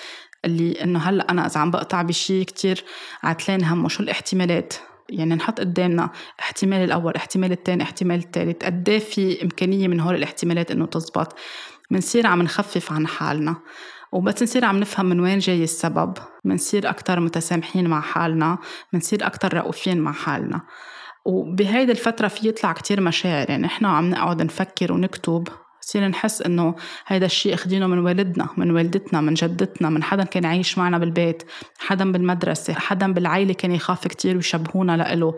اللي 0.45 0.73
إنه 0.85 0.99
هلأ 0.99 1.31
أنا 1.31 1.47
إذا 1.47 1.61
عم 1.61 1.71
بقطع 1.71 2.03
بشي 2.03 2.45
كتير 2.45 2.85
عتلان 3.23 3.65
همه 3.65 3.89
شو 3.89 4.03
الاحتمالات؟ 4.03 4.75
يعني 5.09 5.35
نحط 5.35 5.61
قدامنا 5.61 6.11
احتمال 6.41 6.85
الأول 6.85 7.15
احتمال 7.17 7.53
الثاني 7.53 7.83
احتمال 7.83 8.19
الثالث 8.19 8.65
قد 8.65 8.89
إيه 8.89 8.99
في 8.99 9.43
إمكانية 9.43 9.89
من 9.89 10.01
هول 10.01 10.15
الاحتمالات 10.15 10.71
إنه 10.71 10.87
تزبط؟ 10.87 11.37
بنصير 11.91 12.27
عم 12.27 12.43
نخفف 12.43 12.93
عن 12.93 13.07
حالنا. 13.07 13.57
وبس 14.13 14.43
نصير 14.43 14.65
عم 14.65 14.81
نفهم 14.81 15.07
من 15.07 15.21
وين 15.21 15.39
جاي 15.39 15.65
السبب. 15.65 16.15
بنصير 16.45 16.91
أكتر 16.91 17.21
متسامحين 17.21 17.89
مع 17.89 18.01
حالنا 18.01 18.59
بنصير 18.93 19.27
أكتر 19.27 19.55
رؤوفين 19.55 20.01
مع 20.01 20.13
حالنا. 20.13 20.61
وبهيدي 21.25 21.93
الفترة 21.93 22.29
في 22.29 22.49
يطلع 22.49 22.73
كتير 22.73 23.01
مشاعر 23.01 23.51
يعني 23.51 23.67
إحنا 23.67 23.89
عم 23.89 24.11
نقعد 24.11 24.43
نفكر 24.43 24.93
ونكتب. 24.93 25.49
بصير 25.85 26.09
نحس 26.09 26.43
إنه 26.43 26.75
هيدا 27.07 27.27
الشيء 27.27 27.55
اخذينه 27.55 27.87
من 27.87 27.99
والدنا 27.99 28.49
من 28.57 28.71
والدتنا 28.71 29.21
من 29.21 29.35
جدتنا 29.35 29.89
من 29.91 30.03
حدا 30.03 30.25
كان 30.25 30.45
عايش 30.45 30.79
معنا 30.79 30.99
بالبيت 30.99 31.43
حدا 31.79 32.13
بالمدرسة 32.13 32.75
حدا 32.75 33.13
بالعيلة 33.13 33.53
كان 33.55 33.73
يخاف 33.73 34.07
كتير 34.07 34.37
ويشبهونا 34.37 34.97
لإله 34.97 35.35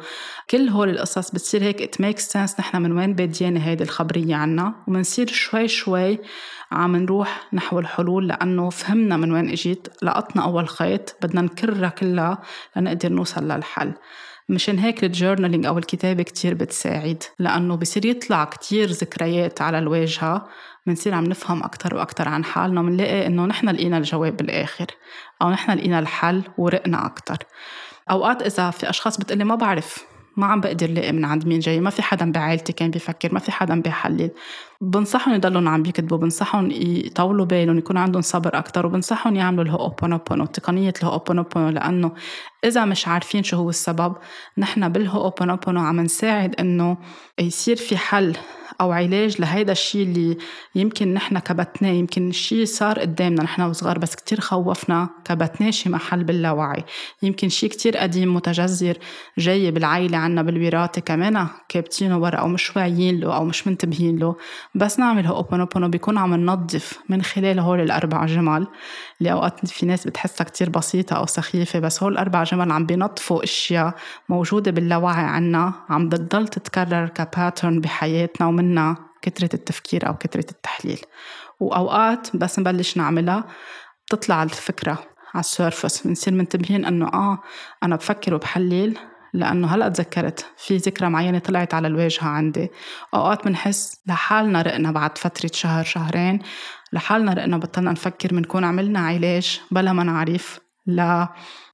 كل 0.51 0.69
هول 0.69 0.91
القصص 0.91 1.31
بتصير 1.31 1.63
هيك 1.63 1.83
it 1.83 2.01
makes 2.01 2.19
sense 2.19 2.61
نحن 2.61 2.83
من 2.83 2.93
وين 2.93 3.15
بادية 3.15 3.61
هيدي 3.61 3.85
الخبرية 3.85 4.35
عنا. 4.35 4.75
ومنصير 4.87 5.27
شوي 5.27 5.69
شوي 5.69 6.19
عم 6.73 6.97
نروح 6.97 7.49
نحو 7.53 7.79
الحلول 7.79 8.29
لأنه 8.29 8.71
فهمنا 8.71 9.17
من 9.17 9.33
وين 9.33 9.51
إجيت 9.51 9.89
لقطنا 10.03 10.45
أول 10.45 10.69
خيط 10.69 11.17
بدنا 11.23 11.41
نكررها 11.41 11.89
كلها 11.89 12.43
لنقدر 12.77 13.13
نوصل 13.13 13.49
للحل. 13.49 13.93
مشان 14.49 14.79
هيك 14.79 15.05
الجورنالينج 15.05 15.67
أو 15.67 15.79
الكتابة 15.79 16.23
كتير 16.23 16.55
بتساعد 16.55 17.23
لأنه 17.39 17.77
بصير 17.77 18.07
يطلع 18.07 18.45
كتير 18.45 18.91
ذكريات 18.91 19.63
على 19.63 19.79
الواجهة 19.79 20.49
بنصير 20.87 21.15
عم 21.15 21.25
نفهم 21.25 21.63
أكتر 21.63 21.95
وأكتر 21.95 22.29
عن 22.29 22.45
حالنا 22.45 22.81
وبنلاقي 22.81 23.27
إنه 23.27 23.47
نحن 23.47 23.69
لقينا 23.69 23.99
الجواب 23.99 24.37
بالآخر 24.37 24.87
أو 25.43 25.51
نحن 25.51 25.73
لقينا 25.73 25.99
الحل 25.99 26.43
ورقنا 26.59 27.07
أكتر. 27.07 27.37
أوقات 28.11 28.43
إذا 28.43 28.71
في 28.71 28.91
أشخاص 28.91 29.17
بتقلي 29.17 29.45
ما 29.45 29.55
بعرف 29.55 30.07
ما 30.37 30.47
عم 30.47 30.61
بقدر 30.61 30.91
لاقي 30.91 31.13
من 31.13 31.25
عند 31.25 31.47
مين 31.47 31.59
جاي 31.59 31.81
ما 31.81 31.91
في 31.91 32.03
حدا 32.03 32.33
بعائلتي 32.33 32.73
كان 32.73 32.91
بيفكر 32.91 33.35
ما 33.35 33.41
في 33.41 33.53
حدا 33.53 33.81
بيحلل 33.81 34.31
بنصحهم 34.81 35.35
يضلوا 35.35 35.71
عم 35.71 35.83
بيكتبوا 35.83 36.19
بنصحهم 36.19 36.71
يطولوا 36.71 37.47
بالهم 37.47 37.79
يكون 37.79 37.97
عندهم 37.97 38.23
صبر 38.23 38.59
أكتر 38.59 38.87
وبنصحهم 38.87 39.37
يعملوا 39.37 39.65
الهوبونوبونو 39.65 40.47
تقنية 40.47 40.93
الهوبونوبونو 41.03 41.69
لأنه 41.69 42.13
إذا 42.67 42.85
مش 42.85 43.09
عارفين 43.09 43.43
شو 43.43 43.57
هو 43.57 43.71
السبب 43.71 44.17
نحن 44.59 44.89
بالهوبونوبونو 44.89 45.81
عم 45.81 46.01
نساعد 46.01 46.55
إنه 46.61 46.97
يصير 47.39 47.77
في 47.77 47.97
حل 47.97 48.37
أو 48.81 48.93
علاج 48.93 49.41
لهيدا 49.41 49.73
الشيء 49.73 50.03
اللي 50.03 50.37
يمكن 50.75 51.15
نحن 51.15 51.39
كبتناه 51.39 51.91
يمكن 51.91 52.29
الشيء 52.29 52.65
صار 52.65 52.99
قدامنا 52.99 53.43
نحن 53.43 53.63
وصغار 53.63 53.99
بس 53.99 54.15
كتير 54.15 54.41
خوفنا 54.41 55.09
كبتناه 55.25 55.71
شي 55.71 55.89
محل 55.89 56.25
باللاوعي 56.25 56.85
يمكن 57.23 57.49
شيء 57.49 57.71
كتير 57.71 57.97
قديم 57.97 58.35
متجذر 58.35 58.99
جاي 59.39 59.71
بالعائلة 59.71 60.19
عنا 60.19 60.43
بالوراثة 60.43 61.01
كمان 61.01 61.47
كابتينه 61.69 62.19
ورا 62.19 62.37
أو 62.37 62.49
مش 62.49 62.77
واعيين 62.77 63.21
له 63.21 63.37
أو 63.37 63.45
مش 63.45 63.67
منتبهين 63.67 64.19
له. 64.19 64.37
بس 64.75 64.99
نعمل 64.99 65.27
هوبونوبونو 65.27 65.89
بيكون 65.89 66.19
عم 66.19 66.35
ننظف 66.35 66.99
من 67.09 67.23
خلال 67.23 67.59
هول 67.59 67.81
الأربع 67.81 68.27
جمل 68.27 68.67
اللي 69.21 69.33
أوقات 69.33 69.67
في 69.67 69.87
ناس 69.87 70.07
بتحسها 70.07 70.45
كتير 70.45 70.71
بسيطة 70.71 71.17
أو 71.17 71.27
سخيفة 71.27 71.79
بس 71.79 72.03
هول 72.03 72.13
الأربع 72.13 72.43
جمل 72.43 72.73
عم 72.73 72.87
بينظفوا 72.87 73.45
أشياء 73.45 73.95
موجودة 74.29 74.71
باللاوعي 74.71 75.25
عنا 75.25 75.73
عم 75.89 76.09
بتضل 76.09 76.49
تتكرر 76.49 77.09
ك 77.09 77.18
pattern 77.18 77.81
بحياتنا 77.81 78.47
ومنا 78.47 78.97
كترة 79.23 79.51
التفكير 79.55 80.07
أو 80.07 80.17
كترة 80.17 80.45
التحليل. 80.51 81.01
وأوقات 81.61 82.37
بس 82.37 82.59
نبلش 82.59 82.97
نعملها 82.97 83.45
بتطلع 84.07 84.43
الفكرة 84.43 84.99
على 85.35 85.41
ال 85.41 85.49
surface 85.49 86.07
بنصير 86.07 86.35
منتبهين 86.35 86.85
إنه 86.85 87.07
آه 87.07 87.39
أنا 87.83 87.97
بفكر 87.97 88.35
وبحلل 88.35 88.99
لأنه 89.33 89.75
هلأ 89.75 89.89
تذكرت 89.89 90.47
في 90.57 90.77
ذكرى 90.77 91.09
معينة 91.09 91.39
طلعت 91.39 91.75
على 91.75 91.89
الواجهة 91.89 92.27
عندي. 92.27 92.71
أوقات 93.15 93.45
بنحس 93.45 94.01
لحالنا 94.07 94.63
رقنا 94.63 94.91
بعد 94.93 95.19
فترة 95.19 95.51
شهر 95.55 95.85
شهرين 95.85 96.43
لحالنا 96.93 97.33
رقنا 97.33 97.59
بطلنا 97.59 97.93
نفكر 97.93 98.29
بنكون 98.29 98.65
عملنا 98.65 98.99
علاج 98.99 99.61
بلا 99.71 99.93
ما 99.93 100.03
نعرف 100.03 100.61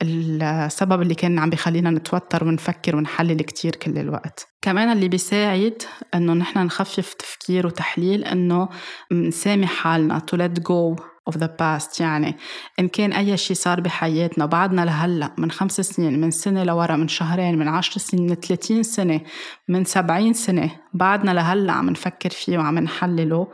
للسبب 0.02 1.02
اللي 1.02 1.14
كان 1.14 1.38
عم 1.38 1.50
بيخلينا 1.50 1.90
نتوتر 1.90 2.45
ونفكر 2.45 2.97
ونحلل 2.97 3.40
كتير 3.40 3.76
كل 3.76 3.99
الوقت. 3.99 4.47
كمان 4.62 4.92
اللي 4.92 5.09
بيساعد 5.09 5.83
إنه 6.14 6.33
نحن 6.33 6.59
نخفف 6.59 7.14
تفكير 7.14 7.66
وتحليل 7.66 8.25
إنه 8.25 8.69
نسامح 9.12 9.73
حالنا 9.73 10.19
to 10.19 10.38
let 10.38 10.62
go 10.62 11.02
of 11.31 11.35
the 11.35 11.49
past. 11.49 12.00
يعني 12.00 12.37
إن 12.81 12.88
كان 12.88 13.12
أي 13.12 13.37
شيء 13.37 13.57
صار 13.57 13.81
بحياتنا 13.81 14.47
بعدنا 14.47 14.85
لهلأ 14.85 15.35
من 15.38 15.50
خمس 15.50 15.81
سنين 15.81 16.21
من 16.21 16.31
سنة 16.31 16.64
لورا 16.64 16.97
من 16.97 17.09
شهرين 17.09 17.59
من 17.59 17.69
عشر 17.69 18.00
سنين 18.00 18.28
من 18.28 18.35
ثلاثين 18.35 18.83
سنة 18.83 19.21
من 19.69 19.85
سبعين 19.85 20.33
سنة 20.33 20.71
بعدنا 20.95 21.31
لهلأ 21.31 21.73
عم 21.73 21.90
نفكر 21.90 22.31
فيه 22.31 22.59
وعم 22.59 22.78
نحلله. 22.78 23.49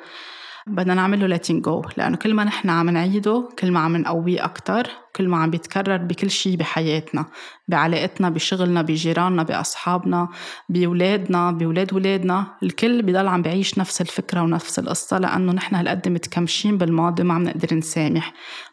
بدنا 0.69 0.95
نعمل 0.95 1.31
له 1.31 1.37
go 1.39 1.99
لأنه 1.99 2.17
كل 2.17 2.35
ما 2.35 2.45
نحن 2.45 2.71
عم 2.71 2.91
نعيده 2.91 3.49
كل 3.59 3.71
ما 3.73 3.81
عم 3.81 3.97
نقويه 3.97 4.45
أكتر 4.45 4.91
كل 5.17 5.29
ما 5.29 5.37
عم 5.37 5.51
بيتكرر 5.51 5.97
بكل 5.97 6.31
شيء 6.31 6.57
بحياتنا 6.57 7.25
بعلاقتنا 7.69 8.31
بشغلنا 8.31 8.83
بجيراننا 8.83 9.43
بأصحابنا 9.43 10.29
بولادنا 10.69 11.51
بولاد 11.51 11.95
ولادنا 11.95 12.47
الكل 12.63 13.03
بضل 13.03 13.29
عم 13.29 13.43
بعيش 13.43 13.79
نفس 13.79 14.01
الفكرة 14.01 14.43
ونفس 14.43 14.79
القصة 14.79 15.19
لأنه 15.19 15.53
نحن 15.53 15.75
هالقد 15.75 16.09
متكمشين 16.09 16.79
بالماضي 16.79 17.23
ما 17.23 17.35
عم 17.35 17.45
نقدر 17.45 17.75
نسامح. 17.75 18.33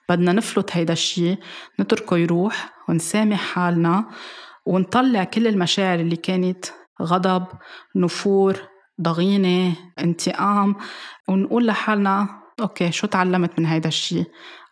بدنا 0.09 0.31
نفلت 0.31 0.77
هيدا 0.77 0.93
الشيء 0.93 1.37
نتركه 1.79 2.17
يروح 2.17 2.73
ونسامح 2.89 3.39
حالنا 3.39 4.05
ونطلع 4.65 5.23
كل 5.23 5.47
المشاعر 5.47 5.99
اللي 5.99 6.15
كانت 6.15 6.65
غضب 7.01 7.45
نفور 7.95 8.74
ضغينة 9.01 9.75
انتقام 9.99 10.75
ونقول 11.27 11.67
لحالنا 11.67 12.27
أوكي 12.61 12.91
شو 12.91 13.07
تعلمت 13.07 13.59
من 13.59 13.65
هيدا 13.65 13.87
الشيء 13.87 14.25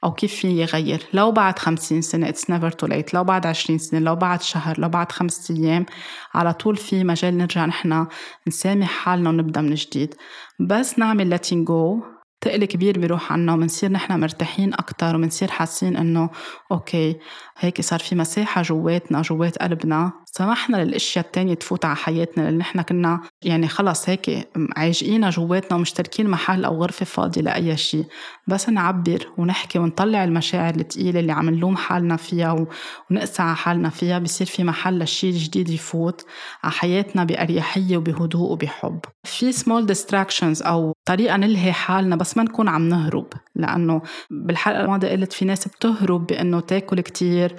أو 0.03 0.13
كيف 0.13 0.35
فيي 0.35 0.65
غير 0.65 1.03
لو 1.13 1.31
بعد 1.31 1.59
خمسين 1.59 2.01
سنة 2.01 2.31
it's 2.31 2.45
never 2.45 2.71
too 2.71 2.89
late. 2.89 3.13
لو 3.13 3.23
بعد 3.23 3.45
عشرين 3.45 3.77
سنة 3.77 3.99
لو 3.99 4.15
بعد 4.15 4.41
شهر 4.41 4.79
لو 4.79 4.89
بعد 4.89 5.11
خمسة 5.11 5.55
أيام 5.55 5.85
على 6.33 6.53
طول 6.53 6.77
في 6.77 7.03
مجال 7.03 7.37
نرجع 7.37 7.65
نحنا 7.65 8.07
نسامح 8.47 8.89
حالنا 8.89 9.29
ونبدأ 9.29 9.61
من 9.61 9.73
جديد. 9.73 10.15
بس 10.59 10.99
نعمل 10.99 11.39
letting 11.39 11.69
go. 11.69 12.05
تقل 12.41 12.65
كبير 12.65 12.99
بيروح 12.99 13.31
عنا 13.31 13.53
وبنصير 13.53 13.91
نحن 13.91 14.19
مرتاحين 14.19 14.73
أكتر 14.73 15.15
وبنصير 15.15 15.51
حاسين 15.51 15.97
إنه 15.97 16.29
okay 16.71 17.19
هيك 17.57 17.81
صار 17.81 17.99
في 17.99 18.15
مساحة 18.15 18.61
جواتنا 18.61 19.21
جوات 19.21 19.57
قلبنا. 19.57 20.22
سمحنا 20.35 20.77
للأشياء 20.77 21.25
التانية 21.25 21.53
تفوت 21.53 21.85
على 21.85 21.95
حياتنا 21.95 22.43
لأن 22.43 22.57
نحن 22.57 22.81
كنا 22.81 23.21
يعني 23.41 23.67
خلص 23.67 24.09
هيك 24.09 24.49
عايشقينا 24.75 25.29
جواتنا 25.29 25.77
ومش 25.77 26.00
تاركين 26.00 26.29
محل 26.29 26.65
أو 26.65 26.81
غرفة 26.81 27.05
فاضية 27.05 27.41
لأي 27.41 27.77
شيء. 27.77 28.05
بس 28.47 28.69
نعبر 28.69 29.27
ونحكي 29.37 29.79
ونطلع 29.79 30.23
المشاعر 30.23 30.75
الثقيلة 30.75 31.19
اللي 31.19 31.31
عم 31.31 31.49
نلوم 31.49 31.77
حالنا 31.77 32.15
فيها 32.15 32.67
ونقسى 33.11 33.41
على 33.41 33.55
حالنا 33.55 33.89
فيها 33.89 34.19
بصير 34.19 34.47
في 34.47 34.63
محل 34.63 34.93
للشيء 34.93 35.29
الجديد 35.29 35.69
يفوت 35.69 36.25
على 36.63 36.73
حياتنا 36.73 37.23
بأريحية 37.23 37.97
وبهدوء 37.97 38.51
وبحب. 38.51 38.99
في 39.23 39.51
small 39.51 39.85
distractions 39.85 40.61
أو 40.63 40.93
طريقة 41.05 41.37
نلهي 41.37 41.73
حالنا 41.73 42.15
بس 42.15 42.37
ما 42.37 42.43
نكون 42.43 42.67
عم 42.67 42.89
نهرب. 42.89 43.27
لأنه 43.55 44.01
بالحلقة 44.29 44.81
الماضية 44.81 45.11
قلت 45.11 45.33
في 45.33 45.45
ناس 45.45 45.67
بتهرب 45.67 46.27
بأنه 46.27 46.59
تاكل 46.59 47.01
كتير 47.01 47.55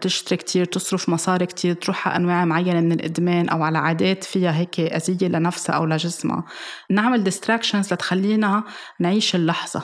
تشتري 0.00 0.36
كتير 0.36 0.64
تصرف 0.64 1.08
مصاري 1.08 1.46
كتير 1.46 1.74
تروح 1.74 2.08
على 2.08 2.16
أنواع 2.16 2.44
معينة 2.44 2.80
من 2.80 2.92
الإدمان 2.92 3.48
أو 3.48 3.62
على 3.62 3.78
عادات 3.78 4.24
فيها 4.24 4.52
هيك 4.52 4.80
أذية 4.80 5.28
لنفسها 5.28 5.76
أو 5.76 5.86
لجسمها. 5.86 6.44
نعمل 6.90 7.24
ديستراكشنز 7.24 7.92
لتخلينا 7.92 8.64
نعيش 9.00 9.34
اللحظة. 9.34 9.82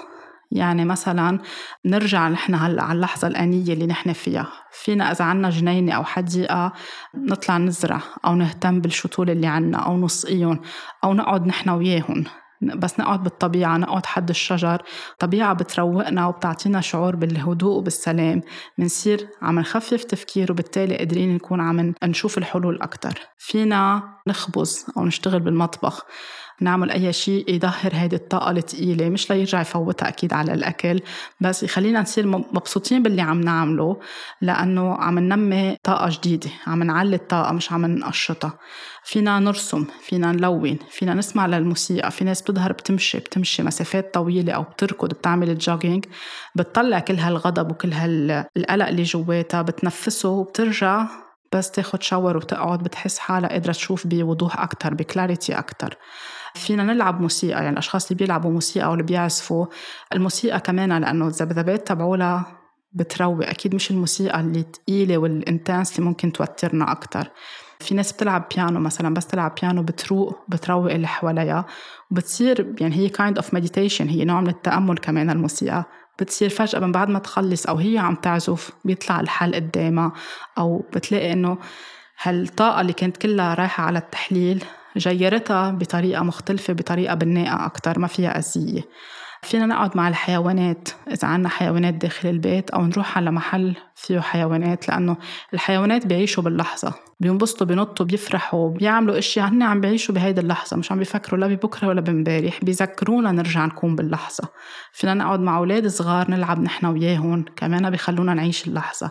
يعني 0.50 0.84
مثلا 0.84 1.38
نرجع 1.84 2.28
نحن 2.28 2.54
هلأ 2.54 2.82
على 2.82 2.96
اللحظة 2.96 3.28
الآنية 3.28 3.72
اللي 3.72 3.86
نحن 3.86 4.12
فيها. 4.12 4.52
فينا 4.72 5.12
إذا 5.12 5.24
عنا 5.24 5.50
جنينة 5.50 5.92
أو 5.92 6.04
حديقة 6.04 6.72
نطلع 7.14 7.58
نزرع 7.58 8.00
أو 8.24 8.34
نهتم 8.34 8.80
بالشطول 8.80 9.30
اللي 9.30 9.46
عنا 9.46 9.78
أو 9.78 10.04
نسقيهم 10.04 10.60
أو 11.04 11.14
نقعد 11.14 11.46
نحن 11.46 11.70
وياهم. 11.70 12.24
بس 12.66 13.00
نقعد 13.00 13.22
بالطبيعة 13.22 13.76
نقعد 13.76 14.06
حد 14.06 14.28
الشجر. 14.30 14.82
طبيعة 15.18 15.54
بتروقنا 15.54 16.26
وبتعطينا 16.26 16.80
شعور 16.80 17.16
بالهدوء 17.16 17.76
وبالسلام. 17.76 18.40
منصير 18.78 19.28
عم 19.42 19.58
نخفف 19.58 20.04
تفكير 20.04 20.52
وبالتالي 20.52 20.96
قادرين 20.96 21.34
نكون 21.34 21.60
عم 21.60 21.94
نشوف 22.04 22.38
الحلول 22.38 22.82
أكتر. 22.82 23.20
فينا 23.38 24.02
نخبز 24.26 24.86
أو 24.96 25.04
نشتغل 25.04 25.40
بالمطبخ. 25.40 26.02
نعمل 26.60 26.90
أي 26.90 27.12
شيء 27.12 27.54
يظهر 27.54 27.90
هيدي 27.92 28.16
الطاقة 28.16 28.50
الثقيلة 28.50 29.08
مش 29.08 29.30
ليرجع 29.30 29.60
يفوتها 29.60 30.08
أكيد 30.08 30.32
على 30.32 30.54
الأكل. 30.54 31.00
بس 31.40 31.62
يخلينا 31.62 32.00
نصير 32.00 32.26
مبسوطين 32.26 33.02
باللي 33.02 33.22
عم 33.22 33.40
نعمله 33.40 34.00
لأنه 34.40 34.94
عم 34.94 35.18
ننمي 35.18 35.76
طاقة 35.82 36.08
جديدة 36.10 36.50
عم 36.66 36.82
نعلي 36.82 37.16
الطاقة 37.16 37.52
مش 37.52 37.72
عم 37.72 37.86
نقشطها 37.86 38.58
فينا 39.04 39.38
نرسم 39.38 39.86
فينا 40.02 40.32
نلون 40.32 40.78
فينا 40.90 41.14
نسمع 41.14 41.46
للموسيقى 41.46 42.10
في 42.10 42.24
ناس 42.24 42.42
بتظهر 42.42 42.72
بتمشي 42.72 43.18
بتمشي 43.18 43.62
مسافات 43.62 44.14
طويلة 44.14 44.52
أو 44.52 44.62
بتركض 44.62 45.08
بتعمل 45.08 45.58
jogging 45.58 46.04
بتطلع 46.54 46.98
كل 46.98 47.14
هالغضب 47.14 47.70
وكل 47.70 47.92
هالقلق 47.92 48.86
اللي 48.88 49.02
جواتها 49.02 49.62
بتنفسه 49.62 50.28
وبترجع 50.28 51.06
بس 51.52 51.70
تاخد 51.70 52.02
shower 52.02 52.36
وتقعد 52.36 52.82
بتحس 52.82 53.18
حالها 53.18 53.48
قادرة 53.48 53.72
تشوف 53.72 54.06
بوضوح 54.06 54.60
أكتر 54.60 54.94
ب 54.94 55.02
clarity 55.02 55.58
أكتر. 55.58 55.96
فينا 56.54 56.84
نلعب 56.84 57.20
موسيقى 57.20 57.62
يعني 57.62 57.70
الأشخاص 57.70 58.10
اللي 58.10 58.18
بيلعبوا 58.18 58.50
موسيقى 58.50 58.86
أو 58.86 58.92
اللي 58.92 59.02
بيعزفوا 59.04 59.66
الموسيقى 60.12 60.60
كمان 60.60 60.92
لأنه 61.02 61.26
الذبذبات 61.26 61.88
تبعولها 61.88 62.46
بتروي. 62.92 63.44
أكيد 63.44 63.74
مش 63.74 63.90
الموسيقى 63.90 64.40
اللي 64.40 64.62
تقيلة 64.62 65.18
وال 65.18 65.36
intense 65.36 65.98
اللي 65.98 66.08
ممكن 66.08 66.32
توترنا 66.32 66.92
أكتر. 66.92 67.30
في 67.80 67.94
ناس 67.94 68.12
بتلعب 68.12 68.48
بيانو 68.56 68.80
مثلا 68.80 69.14
بس 69.14 69.26
تلعب 69.26 69.54
بيانو 69.62 69.82
بتروق 69.82 70.44
بتروق 70.48 70.92
اللي 70.92 71.06
حواليها 71.06 71.66
وبتصير 72.10 72.74
يعني 72.80 72.96
هي 72.96 73.08
kind 73.08 73.36
of 73.36 73.54
meditation 73.54 74.08
هي 74.08 74.24
نوع 74.24 74.40
من 74.40 74.48
التأمل 74.48 74.98
كمان 74.98 75.30
الموسيقى. 75.30 75.84
بتصير 76.20 76.48
فجأة 76.48 76.78
من 76.78 76.92
بعد 76.92 77.08
ما 77.08 77.18
تخلص 77.18 77.66
أو 77.66 77.76
هي 77.76 77.98
عم 77.98 78.14
تعزف 78.14 78.70
بيطلع 78.84 79.20
الحل 79.20 79.54
قدامها 79.54 80.12
أو 80.58 80.84
بتلاقي 80.94 81.32
إنه 81.32 81.58
هالطاقة 82.22 82.80
اللي 82.80 82.92
كانت 82.92 83.16
كلها 83.16 83.54
رايحة 83.54 83.84
على 83.84 83.98
التحليل 83.98 84.64
جيرتها 84.96 85.70
بطريقة 85.70 86.22
مختلفة 86.22 86.72
بطريقة 86.72 87.14
بناءة 87.14 87.66
أكتر 87.66 87.98
ما 87.98 88.06
فيها 88.06 88.38
أذية. 88.38 88.82
فينا 89.42 89.66
نقعد 89.66 89.96
مع 89.96 90.08
الحيوانات 90.08 90.88
إذا 91.10 91.28
عنا 91.28 91.48
حيوانات 91.48 91.94
داخل 91.94 92.28
البيت 92.28 92.70
أو 92.70 92.86
نروح 92.86 93.18
على 93.18 93.30
محل 93.30 93.76
فيه 93.94 94.20
حيوانات 94.20 94.88
لأنه 94.88 95.16
الحيوانات 95.54 96.06
بيعيشوا 96.06 96.42
باللحظة. 96.42 96.94
بينبسطوا 97.20 97.66
بينطوا 97.66 98.06
بيفرحوا 98.06 98.70
بيعملوا 98.70 99.18
إشياء 99.18 99.48
هن 99.48 99.62
عم 99.62 99.80
بيعيشوا 99.80 100.14
بهيدي 100.14 100.40
اللحظة 100.40 100.76
مش 100.76 100.92
عم 100.92 100.98
بيفكروا 100.98 101.40
لا 101.40 101.46
ببكرة 101.46 101.88
ولا 101.88 102.00
بمبارح. 102.00 102.58
بيذكرونا 102.62 103.32
نرجع 103.32 103.66
نكون 103.66 103.96
باللحظة. 103.96 104.48
فينا 104.92 105.14
نقعد 105.14 105.40
مع 105.40 105.56
أولاد 105.56 105.86
صغار 105.86 106.30
نلعب 106.30 106.60
نحن 106.60 106.86
وياهم 106.86 107.44
كمان 107.56 107.90
بيخلونا 107.90 108.34
نعيش 108.34 108.68
اللحظة. 108.68 109.10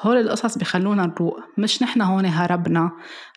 هول 0.00 0.16
القصص 0.16 0.58
بيخلونا 0.58 1.06
نروق. 1.06 1.40
مش 1.58 1.82
نحن 1.82 2.02
هون 2.02 2.26
هربنا 2.26 2.90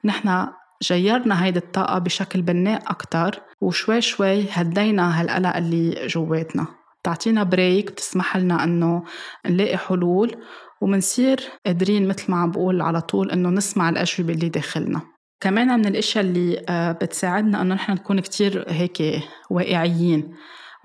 نحن 0.06 0.48
جيرنا 0.84 1.46
هيدي 1.46 1.60
الطاقة 1.60 2.00
بشكل 2.00 2.42
بناء 2.42 2.84
أكتر 2.88 3.42
وشوي 3.62 4.02
شوي 4.02 4.46
هدينا 4.52 5.22
هالقلق 5.22 5.56
اللي 5.56 6.08
جواتنا. 6.08 6.68
بتعطينا 7.02 7.44
بريك 7.44 7.92
بتسمح 7.92 8.38
لنا 8.38 8.64
إنه 8.64 9.04
نلاقي 9.46 9.78
حلول 9.78 10.36
ومنصير 10.82 11.40
قادرين 11.66 12.08
مثل 12.08 12.32
ما 12.32 12.38
عم 12.38 12.52
بقول 12.52 12.82
على 12.82 13.02
طول 13.02 13.32
إنه 13.32 13.50
نسمع 13.50 13.90
الأجوبة 13.90 14.34
اللي 14.34 14.50
داخلنا. 14.50 15.02
كمان 15.40 15.80
من 15.80 15.86
الإشياء 15.86 16.24
اللي 16.24 16.66
آه، 16.70 16.92
بتساعدنا 16.92 17.62
إنه 17.62 17.76
نحن 17.76 17.92
نكون 17.92 18.20
كتير 18.20 18.66
هيك 18.68 19.24
واقعيين. 19.50 20.36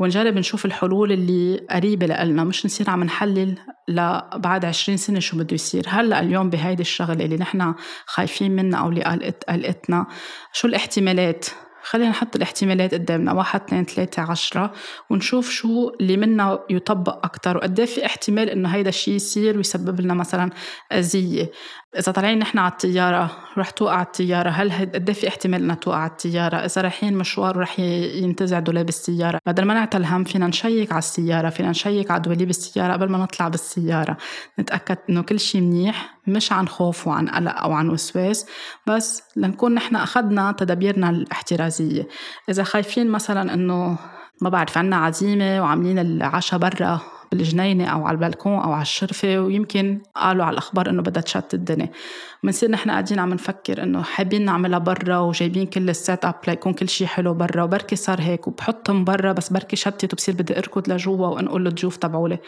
ونجرب 0.00 0.34
نشوف 0.34 0.64
الحلول 0.64 1.12
اللي 1.12 1.66
قريبة 1.70 2.06
لنا 2.06 2.44
مش 2.44 2.66
نصير 2.66 2.90
عم 2.90 3.04
نحلل 3.04 3.58
لبعد 3.88 4.64
عشرين 4.64 4.96
سنة 4.96 5.20
شو 5.20 5.36
بده 5.36 5.54
يصير. 5.54 5.84
هلأ 5.88 6.20
اليوم 6.20 6.50
بهيدي 6.50 6.82
الشغلة 6.82 7.24
اللي 7.24 7.36
نحن 7.36 7.74
خايفين 8.06 8.56
منها 8.56 8.80
أو 8.80 8.88
اللي 8.88 9.02
قلقتنا 9.48 10.06
شو 10.52 10.68
الاحتمالات؟ 10.68 11.46
خلينا 11.82 12.10
نحط 12.10 12.36
الاحتمالات 12.36 12.94
قدامنا 12.94 13.32
واحد 13.32 13.60
اثنين 13.60 13.84
ثلاثة 13.84 14.22
عشرة 14.22 14.72
ونشوف 15.10 15.50
شو 15.50 15.90
اللي 16.00 16.16
منا 16.16 16.58
يطبق 16.70 17.24
أكتر 17.24 17.56
وقد 17.56 17.84
في 17.84 18.06
احتمال 18.06 18.50
إنه 18.50 18.68
هيدا 18.68 18.88
الشيء 18.88 19.14
يصير 19.14 19.56
ويسبب 19.56 20.00
لنا 20.00 20.14
مثلا 20.14 20.50
أذية. 20.92 21.50
إذا 21.98 22.12
طالعين 22.12 22.38
نحن 22.38 22.58
على 22.58 22.72
الطيارة 22.72 23.30
رح 23.58 23.70
توقع 23.70 24.02
الطيارة. 24.02 24.50
هل 24.50 24.72
قد 24.72 25.12
في 25.12 25.28
احتمال 25.28 25.62
إنها 25.62 25.74
توقع 25.74 26.06
الطيارة؟ 26.06 26.56
إذا 26.56 26.82
رايحين 26.82 27.14
مشوار 27.14 27.58
ورح 27.58 27.80
ينتزع 27.80 28.58
دولاب 28.58 28.88
السيارة. 28.88 29.38
بدل 29.46 29.64
ما 29.64 29.74
نعتل 29.74 30.04
هم 30.04 30.24
فينا 30.24 30.46
نشيك 30.46 30.92
على 30.92 30.98
السيارة 30.98 31.48
فينا 31.48 31.70
نشيك 31.70 32.10
على 32.10 32.20
دواليب 32.20 32.50
السيارة 32.50 32.92
قبل 32.92 33.08
ما 33.08 33.18
نطلع 33.18 33.48
بالسيارة. 33.48 34.16
نتأكد 34.58 34.98
إنه 35.10 35.22
كل 35.22 35.40
شيء 35.40 35.60
منيح 35.60 36.18
مش 36.26 36.52
عن 36.52 36.68
خوف 36.68 37.06
وعن 37.06 37.28
قلق 37.28 37.60
أو 37.60 37.72
عن 37.72 37.88
وسواس 37.88 38.46
بس 38.86 39.22
لنكون 39.36 39.74
نحن 39.74 39.96
أخذنا 39.96 40.52
تدابيرنا 40.52 41.10
الاحترازية. 41.10 42.08
إذا 42.48 42.62
خايفين 42.62 43.10
مثلا 43.10 43.54
إنه 43.54 43.98
ما 44.40 44.48
بعرف 44.48 44.78
عنا 44.78 44.96
عزيمة 44.96 45.62
وعاملين 45.62 45.98
العشاء 45.98 46.60
برا 46.60 47.00
بالجنينة 47.30 47.84
أو 47.84 48.06
على 48.06 48.14
البلكون 48.14 48.52
أو 48.52 48.72
على 48.72 48.82
الشرفة 48.82 49.38
ويمكن 49.38 50.02
قالوا 50.16 50.44
على 50.44 50.52
الأخبار 50.52 50.90
إنه 50.90 51.02
بدها 51.02 51.22
تشت 51.22 51.54
الدنيا. 51.54 51.90
بنصير 52.42 52.70
نحن 52.70 52.90
قاعدين 52.90 53.18
عم 53.18 53.34
نفكر 53.34 53.82
إنه 53.82 54.02
حابين 54.02 54.44
نعملها 54.44 54.78
برا 54.78 55.18
وجايبين 55.18 55.66
كل 55.66 55.90
السيت 55.90 56.24
أب 56.24 56.34
ليكون 56.48 56.72
كل 56.72 56.88
شيء 56.88 57.06
حلو 57.06 57.34
برا 57.34 57.62
وبركي 57.62 57.96
صار 57.96 58.20
هيك 58.20 58.48
وبحطهم 58.48 59.04
برا 59.04 59.32
بس 59.32 59.48
بركي 59.52 59.76
شتت 59.76 60.12
وبصير 60.12 60.34
بدي 60.34 60.58
أركض 60.58 60.92
لجوا 60.92 61.26
وأنقل 61.26 61.60
للضيوف 61.60 61.96
تبعولي. 61.96 62.38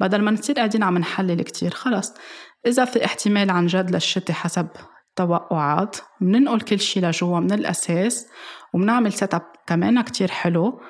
بدل 0.00 0.22
ما 0.22 0.30
نصير 0.30 0.56
قاعدين 0.56 0.82
عم 0.82 0.98
نحلل 0.98 1.42
كتير 1.42 1.70
خلص. 1.70 2.14
إذا 2.66 2.84
في 2.84 3.04
احتمال 3.04 3.50
عن 3.50 3.66
جد 3.66 3.90
للشتي 3.90 4.32
حسب 4.32 4.66
توقعات 5.16 5.96
بننقل 6.20 6.60
كل 6.60 6.80
شيء 6.80 7.06
لجوا 7.06 7.40
من 7.40 7.52
الأساس 7.52 8.26
وبنعمل 8.74 9.12
set 9.12 9.34
up 9.34 9.42
كمان 9.66 10.00
كتير 10.00 10.30
حلو. 10.30 10.80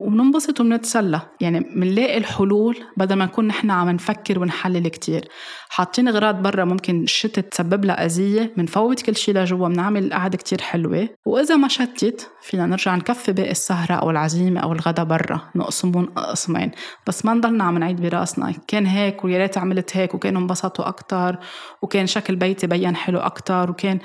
وبننبسط 0.00 0.60
وبنتسلى. 0.60 1.20
يعني 1.40 1.60
بنلاقي 1.60 2.18
الحلول 2.18 2.76
بدل 2.96 3.14
ما 3.14 3.24
نكون 3.24 3.46
نحن 3.46 3.70
عم 3.70 3.90
نفكر 3.90 4.38
ونحلل 4.38 4.88
كتير. 4.88 5.28
حاطين 5.68 6.08
اغراض 6.08 6.42
برا 6.42 6.64
ممكن 6.64 7.02
الشتاء 7.02 7.44
تسبب 7.44 7.84
لها 7.84 8.04
أذية 8.04 8.52
بنفوت 8.56 9.02
كل 9.02 9.16
شيء 9.16 9.34
لجوا 9.34 9.68
بنعمل 9.68 10.12
قعدة 10.12 10.38
كتير 10.38 10.60
حلوة. 10.60 11.08
وإذا 11.26 11.56
ما 11.56 11.68
شتت 11.68 12.30
فينا 12.42 12.66
نرجع 12.66 12.96
نكفي 12.96 13.32
باقي 13.32 13.50
السهرة 13.50 13.94
أو 13.94 14.10
العزيمة 14.10 14.60
أو 14.60 14.72
الغدا 14.72 15.02
برا. 15.02 15.40
نقسمهم 15.56 16.06
قسمين. 16.06 16.70
بس 17.06 17.24
ما 17.24 17.34
نضلنا 17.34 17.64
عم 17.64 17.78
نعيد 17.78 18.00
براسنا. 18.00 18.54
كان 18.68 18.86
هيك 18.86 19.24
ويا 19.24 19.38
ريت 19.38 19.58
عملت 19.58 19.96
هيك 19.96 20.14
وكانوا 20.14 20.40
انبسطوا 20.40 20.88
أكثر 20.88 21.38
وكان 21.82 22.06
شكل 22.06 22.36
بيتي 22.36 22.66
بين 22.66 22.96
حلو 22.96 23.18
أكثر 23.18 23.70
وكان 23.70 23.98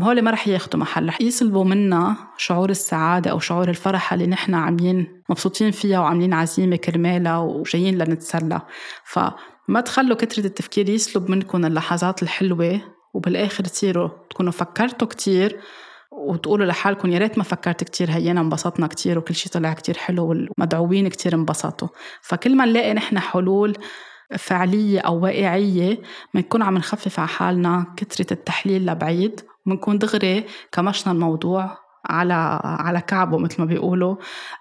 هول 0.00 0.22
ما 0.22 0.30
رح 0.30 0.48
ياخدوا 0.48 0.80
محل 0.80 1.08
رح 1.08 1.20
يسلبوا 1.20 1.64
منا 1.64 2.16
شعور 2.36 2.70
السعادة 2.70 3.30
أو 3.30 3.38
شعور 3.38 3.68
الفرحة 3.68 4.14
اللي 4.14 4.26
نحن 4.26 4.54
عاملين 4.54 5.22
مبسوطين 5.30 5.70
فيها 5.70 6.00
وعاملين 6.00 6.32
عزيمة 6.32 6.76
كرمالها 6.76 7.38
وجايين 7.38 7.98
لنتسلى. 7.98 8.60
فما 9.04 9.80
تخلوا 9.84 10.16
كترة 10.16 10.46
التفكير 10.46 10.88
يسلب 10.88 11.30
منكم 11.30 11.64
اللحظات 11.64 12.22
الحلوة 12.22 12.80
وبالآخر 13.14 13.64
تصيروا 13.64 14.08
تكونوا 14.30 14.52
فكرتوا 14.52 15.08
كتير 15.08 15.60
وتقولوا 16.12 16.66
لحالكم 16.66 17.10
يا 17.10 17.18
ريت 17.18 17.38
ما 17.38 17.44
فكرت 17.44 17.84
كتير 17.84 18.10
هينا 18.10 18.40
انبسطنا 18.40 18.86
كتير 18.86 19.18
وكل 19.18 19.34
شيء 19.34 19.52
طلع 19.52 19.72
كتير 19.72 19.96
حلو 19.98 20.26
والمدعوين 20.28 21.08
كتير 21.08 21.34
انبسطوا. 21.34 21.88
فكل 22.22 22.56
ما 22.56 22.64
نلاقي 22.64 22.94
نحن 22.94 23.18
حلول 23.18 23.76
فعلية 24.38 25.00
أو 25.00 25.20
واقعية 25.24 25.98
بنكون 26.34 26.62
عم 26.62 26.76
نخفف 26.78 27.20
على 27.20 27.28
حالنا 27.28 27.86
كترة 27.96 28.26
التحليل 28.32 28.86
لبعيد 28.86 29.40
بنكون 29.66 29.98
دغري 29.98 30.44
كمشنا 30.72 31.12
الموضوع 31.12 31.86
على 32.10 32.60
على 32.64 33.00
كعبه 33.00 33.38
مثل 33.38 33.56
ما 33.58 33.64
بيقولوا. 33.64 34.16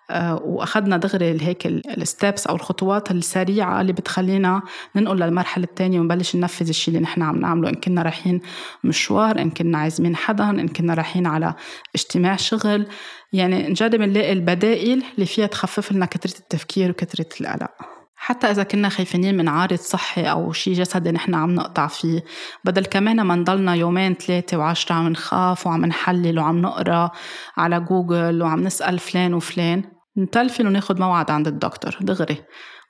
آه، 0.09 0.35
وأخذنا 0.43 0.97
دغري 0.97 1.41
هيك 1.41 1.67
الستبس 1.67 2.47
أو 2.47 2.55
الخطوات 2.55 3.11
السريعة 3.11 3.81
اللي 3.81 3.93
بتخلينا 3.93 4.61
ننقل 4.95 5.19
للمرحلة 5.19 5.63
الثانية 5.63 5.99
ونبلش 5.99 6.35
ننفذ 6.35 6.67
الشيء 6.67 6.93
اللي 6.93 7.03
نحن 7.03 7.21
عم 7.21 7.35
نعمله. 7.39 7.69
إن 7.69 7.75
كنا 7.75 8.01
رايحين 8.01 8.41
مشوار 8.83 9.41
إن 9.41 9.49
كنا 9.49 9.77
عازمين 9.77 10.15
حدا 10.15 10.49
إن 10.49 10.67
كنا 10.67 10.93
رايحين 10.93 11.27
على 11.27 11.53
اجتماع 11.95 12.35
شغل. 12.35 12.87
يعني 13.33 13.67
نجرب 13.69 13.95
نلاقي 13.95 14.31
البدائل 14.33 15.03
اللي 15.15 15.25
فيها 15.25 15.47
تخفف 15.47 15.91
لنا 15.91 16.05
كثرة 16.05 16.39
التفكير 16.39 16.89
وكثرة 16.89 17.27
القلق. 17.41 17.94
حتى 18.27 18.51
إذا 18.51 18.63
كنا 18.63 18.89
خايفين 18.89 19.37
من 19.37 19.47
عارض 19.47 19.77
صحي 19.77 20.23
أو 20.23 20.51
شي 20.51 20.73
جسدي 20.73 21.11
نحن 21.11 21.35
عم 21.35 21.55
نقطع 21.55 21.87
فيه 21.87 22.23
بدل 22.63 22.85
كمان 22.85 23.21
ما 23.21 23.35
نضلنا 23.35 23.75
يومين 23.75 24.13
ثلاثة 24.13 24.57
وعشرة 24.57 24.95
عم 24.95 25.07
نخاف 25.07 25.67
وعم 25.67 25.85
نحلل 25.85 26.39
وعم 26.39 26.61
نقرأ 26.61 27.11
على 27.57 27.79
جوجل 27.79 28.41
وعم 28.41 28.63
نسأل 28.63 28.99
فلان 28.99 29.33
وفلان 29.33 29.83
نتلفن 30.17 30.67
وناخد 30.67 30.99
موعد 30.99 31.31
عند 31.31 31.47
الدكتور 31.47 31.97
دغري. 32.01 32.37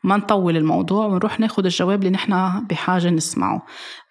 ما 0.03 0.17
نطول 0.17 0.57
الموضوع 0.57 1.05
ونروح 1.05 1.39
ناخد 1.39 1.65
الجواب 1.65 1.99
اللي 1.99 2.09
نحن 2.09 2.65
بحاجة 2.69 3.09
نسمعه. 3.09 3.65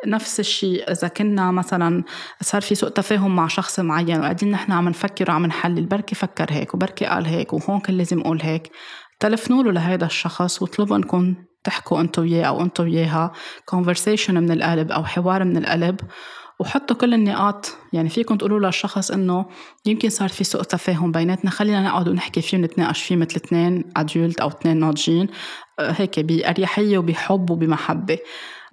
نفس 0.06 0.40
الشيء 0.40 0.90
إذا 0.90 1.08
كنا 1.08 1.50
مثلا 1.50 2.04
صار 2.40 2.62
في 2.62 2.74
سوء 2.74 2.88
تفاهم 2.88 3.36
مع 3.36 3.46
شخص 3.46 3.80
معين 3.80 4.18
وقاعدين 4.18 4.50
نحن 4.50 4.72
عم 4.72 4.88
نفكر 4.88 5.30
وعم 5.30 5.46
نحلل 5.46 5.86
بركي 5.86 6.14
فكر 6.14 6.46
هيك 6.50 6.74
وبركي 6.74 7.04
قال 7.04 7.26
هيك 7.26 7.52
وهون 7.52 7.80
كان 7.80 7.96
لازم 7.96 8.20
أقول 8.20 8.42
هيك. 8.42 8.70
تلفنوا 9.20 9.62
له 9.62 9.70
لهيدا 9.70 10.06
الشخص 10.06 10.62
واطلبوا 10.62 10.96
انكم 10.96 11.34
تحكوا 11.64 12.00
انتو 12.00 12.22
وياه 12.22 12.44
أو 12.44 12.62
انتو 12.62 12.82
وياها 12.82 13.32
conversation 13.74 14.30
من 14.30 14.50
القلب 14.50 14.92
أو 14.92 15.04
حوار 15.04 15.44
من 15.44 15.56
القلب 15.56 16.00
وحطوا 16.60 16.96
كل 16.96 17.14
النقاط. 17.14 17.76
يعني 17.92 18.08
فيكم 18.08 18.36
تقولوا 18.36 18.60
للشخص 18.66 19.10
انه 19.10 19.46
يمكن 19.86 20.10
صار 20.10 20.28
في 20.28 20.44
سوء 20.44 20.62
تفاهم 20.62 21.12
بيناتنا. 21.12 21.50
خلينا 21.50 21.82
نقعد 21.82 22.08
ونحكي 22.08 22.40
فيه 22.40 22.58
ونتناقش 22.58 23.02
فيه 23.02 23.16
مثل 23.16 23.36
اثنين 23.36 23.84
ادولت 23.96 24.40
أو 24.40 24.48
اثنين 24.48 24.76
ناضجين 24.76 25.28
آه، 25.78 25.94
هيك 25.98 26.20
بأريحية 26.20 26.98
وبحب 26.98 27.50
وبمحبة. 27.50 28.18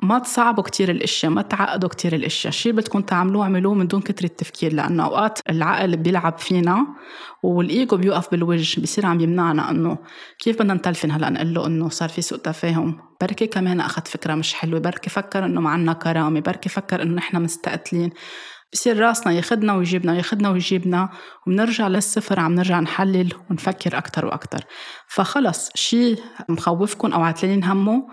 ما 0.02 0.20
تصعبوا 0.20 0.64
كتير 0.64 0.92
الإشياء 0.92 1.32
ما 1.32 1.42
تعقدوا 1.42 1.90
كتير 1.90 2.16
الإشياء. 2.16 2.54
شيء 2.54 2.72
بدكم 2.72 3.02
تعملوه 3.02 3.44
اعملوه 3.44 3.74
من 3.74 3.88
دون 3.88 4.02
كتر 4.02 4.26
التفكير 4.26 4.74
لأنه 4.74 5.06
أوقات 5.06 5.40
العقل 5.50 5.98
بيلعب 5.98 6.38
فينا 6.38 6.88
والإيجو 7.44 7.98
بيوقف 7.98 8.32
بالوجه 8.32 8.82
بصير 8.82 9.06
عم 9.06 9.20
يمنعنا 9.20 9.70
إنه 9.70 9.98
كيف 10.40 10.56
بدنا 10.60 10.74
نتلفن 10.74 11.12
هلأ 11.12 11.30
نقول 11.30 11.54
له 11.54 11.68
إنه 11.68 11.90
صار 11.90 12.10
في 12.10 12.22
سوء 12.22 12.38
تفاهم. 12.40 13.00
بركي 13.22 13.48
كمان 13.48 13.80
أخذ 13.80 14.02
فكرة 14.06 14.36
مش 14.36 14.54
حلوة 14.54 14.80
بركي 14.80 15.10
فكر 15.10 15.46
إنه 15.46 15.62
ما 15.62 15.94
كرامة 15.94 16.40
بركي 16.40 16.70
فكر 16.70 17.02
إنه 17.02 17.16
نحن 17.16 17.42
مستقتلين. 17.42 18.10
بصير 18.74 19.00
راسنا 19.00 19.34
ياخدنا 19.34 19.74
ويجيبنا 19.74 20.18
ياخدنا 20.18 20.50
ويجيبنا 20.50 21.10
وبنرجع 21.48 21.88
للصفر 21.88 22.40
عم 22.40 22.56
نرجع 22.56 22.80
نحلل 22.80 23.34
ونفكر 23.50 23.98
أكتر 23.98 24.26
وأكتر. 24.26 24.60
فخلص 25.08 25.70
شيء 25.76 26.20
مخوفكم 26.50 27.14
أو 27.14 27.24
عتلين 27.24 27.64
همه 27.64 28.04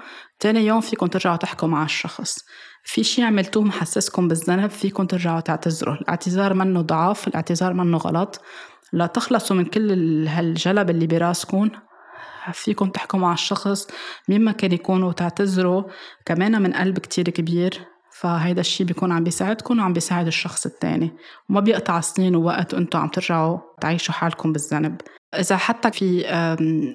تاني 0.41 0.67
يوم 0.67 0.81
فيكم 0.81 1.07
ترجعوا 1.07 1.37
تحكوا 1.37 1.69
مع 1.69 1.85
الشخص. 1.85 2.45
في 2.85 3.05
شيء 3.05 3.25
عملتوه 3.25 3.63
محسسكم 3.63 4.29
بالذنب 4.29 4.71
فيكم 4.71 5.07
ترجعوا 5.07 5.41
تعتذروا. 5.41 5.95
الاعتذار 5.95 6.55
منه 6.55 6.81
ضعف 6.81 7.29
الاعتذار 7.29 7.73
منه 7.73 7.99
غلط. 7.99 8.41
لا 8.93 9.07
تخلصوا 9.07 9.57
من 9.57 9.65
كل 9.65 10.27
هالجلب 10.29 10.91
اللي 10.91 11.07
براسكم. 11.07 11.71
فيكم 12.53 12.91
تحكوا 12.91 13.19
مع 13.19 13.33
الشخص 13.33 13.89
مين 14.29 14.45
ما 14.45 14.53
كان 14.53 14.73
يكون 14.73 15.03
وتعتذروا. 15.03 15.83
كمان 16.27 16.63
من 16.63 16.73
قلب 16.73 16.99
كتير 16.99 17.31
كبير. 17.31 17.81
فهيدا 18.13 18.61
الشيء 18.61 18.87
بيكون 18.87 19.13
عم 19.13 19.25
بيساعدكم 19.25 19.79
وعم 19.79 19.93
بيساعد 19.93 20.27
الشخص 20.27 20.67
التاني. 20.67 21.17
وما 21.49 21.61
بيقطع 21.61 22.01
سنين 22.01 22.37
ووقت 22.37 22.75
وأنتم 22.75 22.99
عم 22.99 23.09
ترجعوا 23.09 23.59
تعيشوا 23.81 24.15
حالكم 24.15 24.53
بالذنب. 24.53 25.01
إذا 25.35 25.57
حتى 25.57 25.91
في 25.91 26.25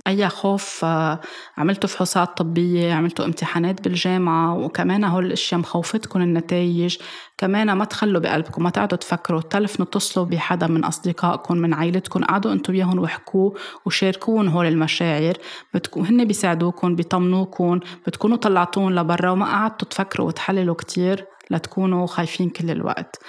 أي 0.08 0.30
خوف 0.30 0.86
آه، 0.86 1.20
عملتوا 1.58 1.90
فحوصات 1.90 2.38
طبية 2.38 2.94
عملتوا 2.94 3.26
امتحانات 3.26 3.84
بالجامعة 3.84 4.58
وكمان 4.58 5.04
هول 5.04 5.26
الأشياء 5.26 5.60
مخوفتكم 5.60 6.22
النتائج 6.22 6.98
كمان 7.38 7.72
ما 7.74 7.86
تخلوا 7.86 8.22
بقلبكم 8.22 8.64
ما 8.64 8.70
تقعدوا 8.70 8.98
تفكروا 8.98 9.42
تلفنوا 9.42 9.88
اتصلوا 9.88 10.26
بحدا 10.26 10.68
من 10.68 10.84
أصدقائكم 10.84 11.58
من 11.58 11.74
عائلتكم 11.74 12.24
قعدوا 12.24 12.54
أنتوا 12.54 12.74
وياهم 12.74 13.00
وحكوا 13.00 13.52
وشاركوهم 13.86 14.48
هول 14.48 14.66
المشاعر 14.66 15.34
بتكون 15.74 16.06
هن 16.06 16.26
بيساعدوكم 16.26 16.96
بيطمنوكم 16.96 17.80
بتكونوا 18.08 18.38
طلعتوهم 18.38 18.92
لبرا 18.92 19.30
وما 19.30 19.46
قعدتوا 19.46 19.88
تفكروا 19.88 20.28
وتحللوا 20.28 20.76
كتير 20.76 21.26
لتكونوا 21.52 22.08
خايفين 22.08 22.50
كل 22.50 22.72
الوقت. 22.72 23.20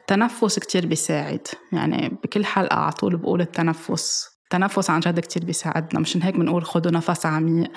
التنفس 0.00 0.58
كتير 0.58 0.86
بيساعد 0.86 1.46
يعني 1.72 2.18
بكل 2.24 2.44
حلقة 2.44 2.76
على 2.76 2.92
طول 2.92 3.16
بقول 3.16 3.40
التنفس. 3.40 4.35
التنفس 4.46 4.90
عن 4.90 5.00
جد 5.00 5.20
كتير 5.20 5.44
بيساعدنا. 5.44 6.00
مشان 6.00 6.22
هيك 6.22 6.36
بنقول 6.36 6.64
خدوا 6.64 6.92
نفس 6.92 7.26
عميق 7.26 7.70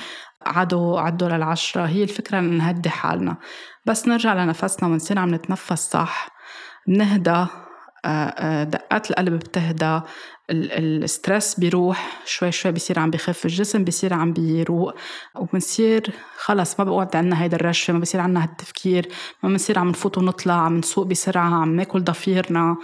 عدوا 0.45 0.99
عدوا 0.99 1.29
للعشرة. 1.29 1.86
هي 1.86 2.03
الفكرة 2.03 2.39
نهدي 2.39 2.89
حالنا. 2.89 3.38
بس 3.86 4.08
نرجع 4.08 4.34
لنفسنا 4.34 4.89
ونصير 4.89 5.19
عم 5.19 5.36
نتنفس 5.36 5.89
صح. 5.91 6.27
بنهدى 6.88 7.45
آه، 8.05 8.05
آه، 8.05 8.63
دقات 8.63 9.12
القلب 9.12 9.34
بتهدى. 9.34 10.01
الستريس 10.51 11.60
بيروح 11.60 12.21
شوي 12.25 12.51
شوي 12.51 12.71
بيصير 12.71 12.99
عم 12.99 13.12
بخف 13.12 13.45
الجسم 13.45 13.84
بيصير 13.84 14.13
عم 14.13 14.34
بيروق. 14.34 14.93
وبنصير 15.36 16.13
خلص 16.38 16.79
ما 16.79 16.86
بقعد 16.86 17.15
عنا 17.15 17.43
هيدا 17.43 17.58
الرشفة 17.58 17.93
ما 17.93 17.99
بصير 17.99 18.21
عنا 18.21 18.43
هالتفكير. 18.43 19.10
ما 19.43 19.49
بنصير 19.49 19.79
عم 19.79 19.89
نفوت 19.89 20.17
ونطلع. 20.17 20.53
عم 20.53 20.77
نسوق 20.77 21.05
بسرعة. 21.05 21.62
عم 21.62 21.75
ناكل 21.75 22.03
ضفيرنا. 22.03 22.77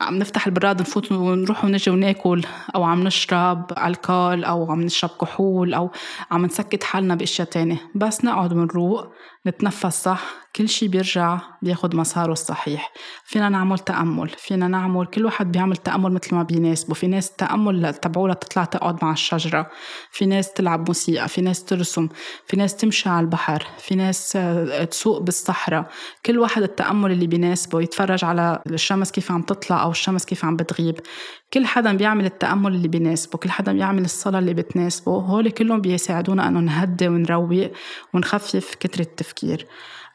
عم 0.00 0.18
نفتح 0.18 0.46
البراد 0.46 0.80
نفوت 0.80 1.12
ونروح 1.12 1.64
ونجي 1.64 1.90
وناكل 1.90 2.42
أو 2.74 2.84
عم 2.84 3.02
نشرب 3.04 3.72
ألكول 3.86 4.44
أو 4.44 4.72
عم 4.72 4.82
نشرب 4.82 5.10
كحول 5.20 5.74
أو 5.74 5.90
عم 6.30 6.44
نسكت 6.44 6.84
حالنا 6.84 7.14
بأشياء 7.14 7.48
تانية. 7.48 7.78
بس 7.94 8.24
نقعد 8.24 8.52
ونروق 8.52 9.12
نتنفس 9.46 10.02
صح؟ 10.02 10.24
كل 10.56 10.68
شي 10.68 10.88
بيرجع 10.88 11.38
بياخد 11.62 11.94
مساره 11.94 12.32
الصحيح. 12.32 12.92
فينا 13.24 13.48
نعمل 13.48 13.78
تأمل 13.78 14.28
فينا 14.28 14.68
نعمل 14.68 15.06
كل 15.06 15.24
واحد 15.24 15.52
بيعمل 15.52 15.76
تأمل 15.76 16.12
مثل 16.12 16.34
ما 16.34 16.42
بيناسبه. 16.42 16.94
في 16.94 17.06
ناس 17.06 17.30
التأمل 17.30 17.94
تبعولها 17.94 18.34
تطلع 18.34 18.64
تقعد 18.64 19.04
مع 19.04 19.12
الشجرة. 19.12 19.70
في 20.10 20.26
ناس 20.26 20.52
تلعب 20.52 20.88
موسيقى 20.88 21.28
في 21.28 21.40
ناس 21.40 21.64
ترسم 21.64 22.08
في 22.46 22.56
ناس 22.56 22.76
تمشي 22.76 23.08
على 23.08 23.24
البحر 23.24 23.66
في 23.78 23.94
ناس 23.94 24.36
آه، 24.36 24.84
تسوق 24.84 25.20
بالصحراء. 25.20 25.90
كل 26.26 26.38
واحد 26.38 26.62
التأمل 26.62 27.12
اللي 27.12 27.26
بيناسبه 27.26 27.80
يتفرج 27.80 28.24
على 28.24 28.62
الشمس 28.66 29.12
كيف 29.12 29.32
عم 29.32 29.42
تطلع 29.42 29.82
أو 29.82 29.90
الشمس 29.90 30.24
كيف 30.24 30.44
عم 30.44 30.56
بتغيب. 30.56 31.00
كل 31.52 31.66
حدا 31.66 31.92
بيعمل 31.92 32.24
التأمل 32.24 32.74
اللي 32.74 32.88
بيناسبه 32.88 33.38
كل 33.38 33.50
حدا 33.50 33.72
بيعمل 33.72 34.04
الصلاة 34.04 34.38
اللي 34.38 34.54
بتناسبه. 34.54 35.12
هول 35.12 35.50
كلهم 35.50 35.80
بيساعدونا 35.80 36.48
أنه 36.48 36.60
نهدي 36.60 37.08
ونروق 37.08 37.70
ونخفف 38.14 38.74
كتر 38.80 39.00
التفكير. 39.00 39.66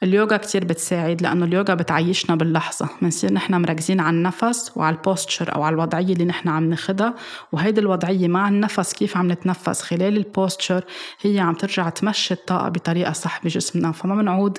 اليوغا 0.04 0.38
كتير 0.38 0.66
بتساعد 0.66 1.22
لأنه 1.22 1.46
اليوغا 1.46 1.74
بتعيشنا 1.74 2.36
باللحظة. 2.36 2.90
بنصير 3.02 3.34
نحن 3.34 3.62
مركزين 3.62 4.00
على 4.00 4.16
النفس 4.18 4.72
وعلى 4.76 4.96
البوستشر 4.96 5.56
أو 5.56 5.64
على 5.64 5.74
الوضعية 5.74 6.14
اللي 6.14 6.26
نحن 6.26 6.50
عم 6.50 6.70
ناخدها. 6.70 7.16
وهيدي 7.52 7.82
الوضعية 7.82 8.28
مع 8.28 8.48
النفس 8.48 8.94
كيف 8.94 9.18
عم 9.18 9.32
نتنفس 9.32 9.82
خلال 9.82 10.18
البوستشر 10.18 10.84
هي 11.22 11.40
عم 11.40 11.54
ترجع 11.54 11.90
تمشي 11.90 12.34
الطاقة 12.34 12.70
بطريقة 12.70 13.12
صح 13.12 13.44
بجسمنا. 13.44 13.92
فما 13.92 14.16
بنعود 14.16 14.58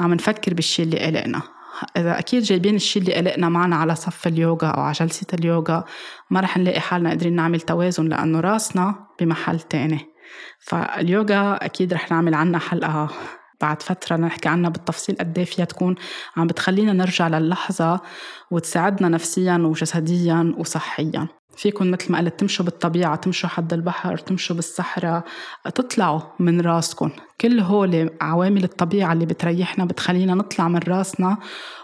عم 0.00 0.14
نفكر 0.14 0.54
بالشي 0.54 0.82
اللي 0.82 0.98
قلقنا. 0.98 1.42
إذا 1.96 2.18
أكيد 2.18 2.42
جايبين 2.42 2.74
الشيء 2.74 3.02
اللي 3.02 3.14
قلقنا 3.14 3.48
معنا 3.48 3.76
على 3.76 3.94
صف 3.94 4.26
اليوغا 4.26 4.68
أو 4.68 4.80
على 4.80 4.92
جلسة 4.92 5.26
اليوغا 5.34 5.84
ما 6.30 6.40
رح 6.40 6.56
نلاقي 6.56 6.80
حالنا 6.80 7.08
قادرين 7.08 7.36
نعمل 7.36 7.60
توازن 7.60 8.08
لأنه 8.08 8.40
راسنا 8.40 8.94
بمحل 9.20 9.60
تاني. 9.60 10.00
فاليوغا 10.60 11.64
أكيد 11.64 11.94
رح 11.94 12.10
نعمل 12.10 12.34
عنها 12.34 12.60
حلقة 12.60 13.10
بعد 13.60 13.82
فترة 13.82 14.16
نحكي 14.16 14.48
عنها 14.48 14.70
بالتفصيل 14.70 15.16
قد 15.20 15.38
إيه 15.38 15.44
فيها 15.44 15.64
تكون 15.64 15.94
عم 16.36 16.46
بتخلينا 16.46 16.92
نرجع 16.92 17.28
للحظة 17.28 18.00
وتساعدنا 18.50 19.08
نفسيا 19.08 19.56
وجسديا 19.56 20.54
وصحيا. 20.58 21.28
فيكم 21.56 21.90
مثل 21.90 22.12
ما 22.12 22.18
قلت 22.18 22.40
تمشوا 22.40 22.64
بالطبيعة 22.64 23.16
تمشوا 23.16 23.48
حد 23.48 23.72
البحر 23.72 24.16
تمشوا 24.16 24.56
بالصحراء 24.56 25.24
تطلعوا 25.74 26.20
من 26.38 26.60
راسكم 26.60 27.10
كل 27.40 27.60
هول 27.60 28.10
عوامل 28.20 28.64
الطبيعة 28.64 29.12
اللي 29.12 29.26
بتريحنا 29.26 29.84
بتخلينا 29.84 30.34
نطلع 30.34 30.68
من 30.68 30.78
راسنا 30.88 31.36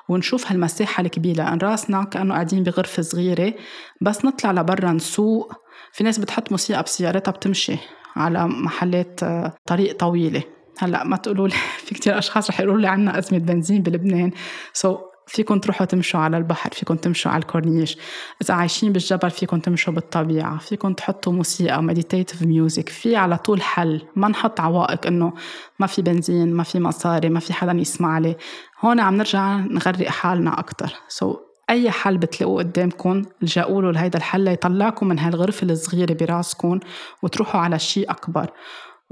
ونشوف 0.08 0.52
هالمساحة 0.52 1.00
الكبيرة. 1.00 1.36
لأن 1.36 1.58
راسنا 1.58 2.04
كأنه 2.04 2.34
قاعدين 2.34 2.62
بغرفة 2.62 3.02
صغيرة 3.02 3.54
بس 4.00 4.24
نطلع 4.24 4.52
لبرا 4.52 4.92
نسوق. 4.92 5.52
في 5.92 6.04
ناس 6.04 6.18
بتحط 6.18 6.50
موسيقى 6.50 6.82
بسيارتها 6.82 7.32
بتمشي 7.32 7.76
على 8.16 8.46
محلات 8.46 9.22
آه، 9.22 9.54
طريق 9.66 9.96
طويلة. 9.96 10.42
هلا 10.78 11.04
ما 11.04 11.16
تقولوا 11.16 11.48
لي 11.48 11.54
في 11.84 11.94
كتير 11.94 12.18
أشخاص 12.18 12.50
رح 12.50 12.60
يقولوا 12.60 12.80
لي 12.80 12.86
عنا 12.86 13.18
أزمة 13.18 13.38
بنزين 13.38 13.82
بلبنان. 13.82 14.30
so, 14.72 14.98
فيكم 15.26 15.58
تروحوا 15.58 15.86
تمشوا 15.86 16.20
على 16.20 16.36
البحر 16.36 16.70
فيكم 16.70 16.96
تمشوا 16.96 17.30
على 17.30 17.42
الكورنيش. 17.42 17.98
إذا 18.42 18.54
عايشين 18.54 18.92
بالجبل 18.92 19.30
فيكم 19.30 19.58
تمشوا 19.58 19.92
بالطبيعة. 19.92 20.58
فيكم 20.58 20.92
تحطوا 20.92 21.32
موسيقى 21.32 21.82
meditative 21.82 22.42
music 22.42 22.88
في 22.88 23.16
على 23.16 23.38
طول 23.38 23.62
حل. 23.62 24.02
ما 24.16 24.28
نحط 24.28 24.60
عوائق 24.60 25.06
إنه 25.06 25.32
ما 25.78 25.86
في 25.86 26.02
بنزين 26.02 26.54
ما 26.54 26.62
في 26.62 26.80
مصاري 26.80 27.28
ما 27.28 27.40
في 27.40 27.52
حدا 27.52 27.72
يسمع 27.72 28.18
لي. 28.18 28.36
هون 28.80 29.00
عم 29.00 29.16
نرجع 29.16 29.56
نغرق 29.56 30.08
حالنا 30.08 30.58
أكتر. 30.58 30.94
so, 31.08 31.36
أي 31.70 31.90
حل 31.90 32.18
بتلاقوه 32.18 32.62
قدامكم 32.62 33.22
الجأوا 33.42 33.82
له 33.82 33.90
لهيدا 33.90 34.18
الحل 34.18 34.40
ليطلعكم 34.40 35.08
من 35.08 35.18
هالغرفة 35.18 35.66
الصغيرة 35.66 36.12
براسكم 36.12 36.80
وتروحوا 37.22 37.60
على 37.60 37.78
شيء 37.78 38.10
أكبر. 38.10 38.50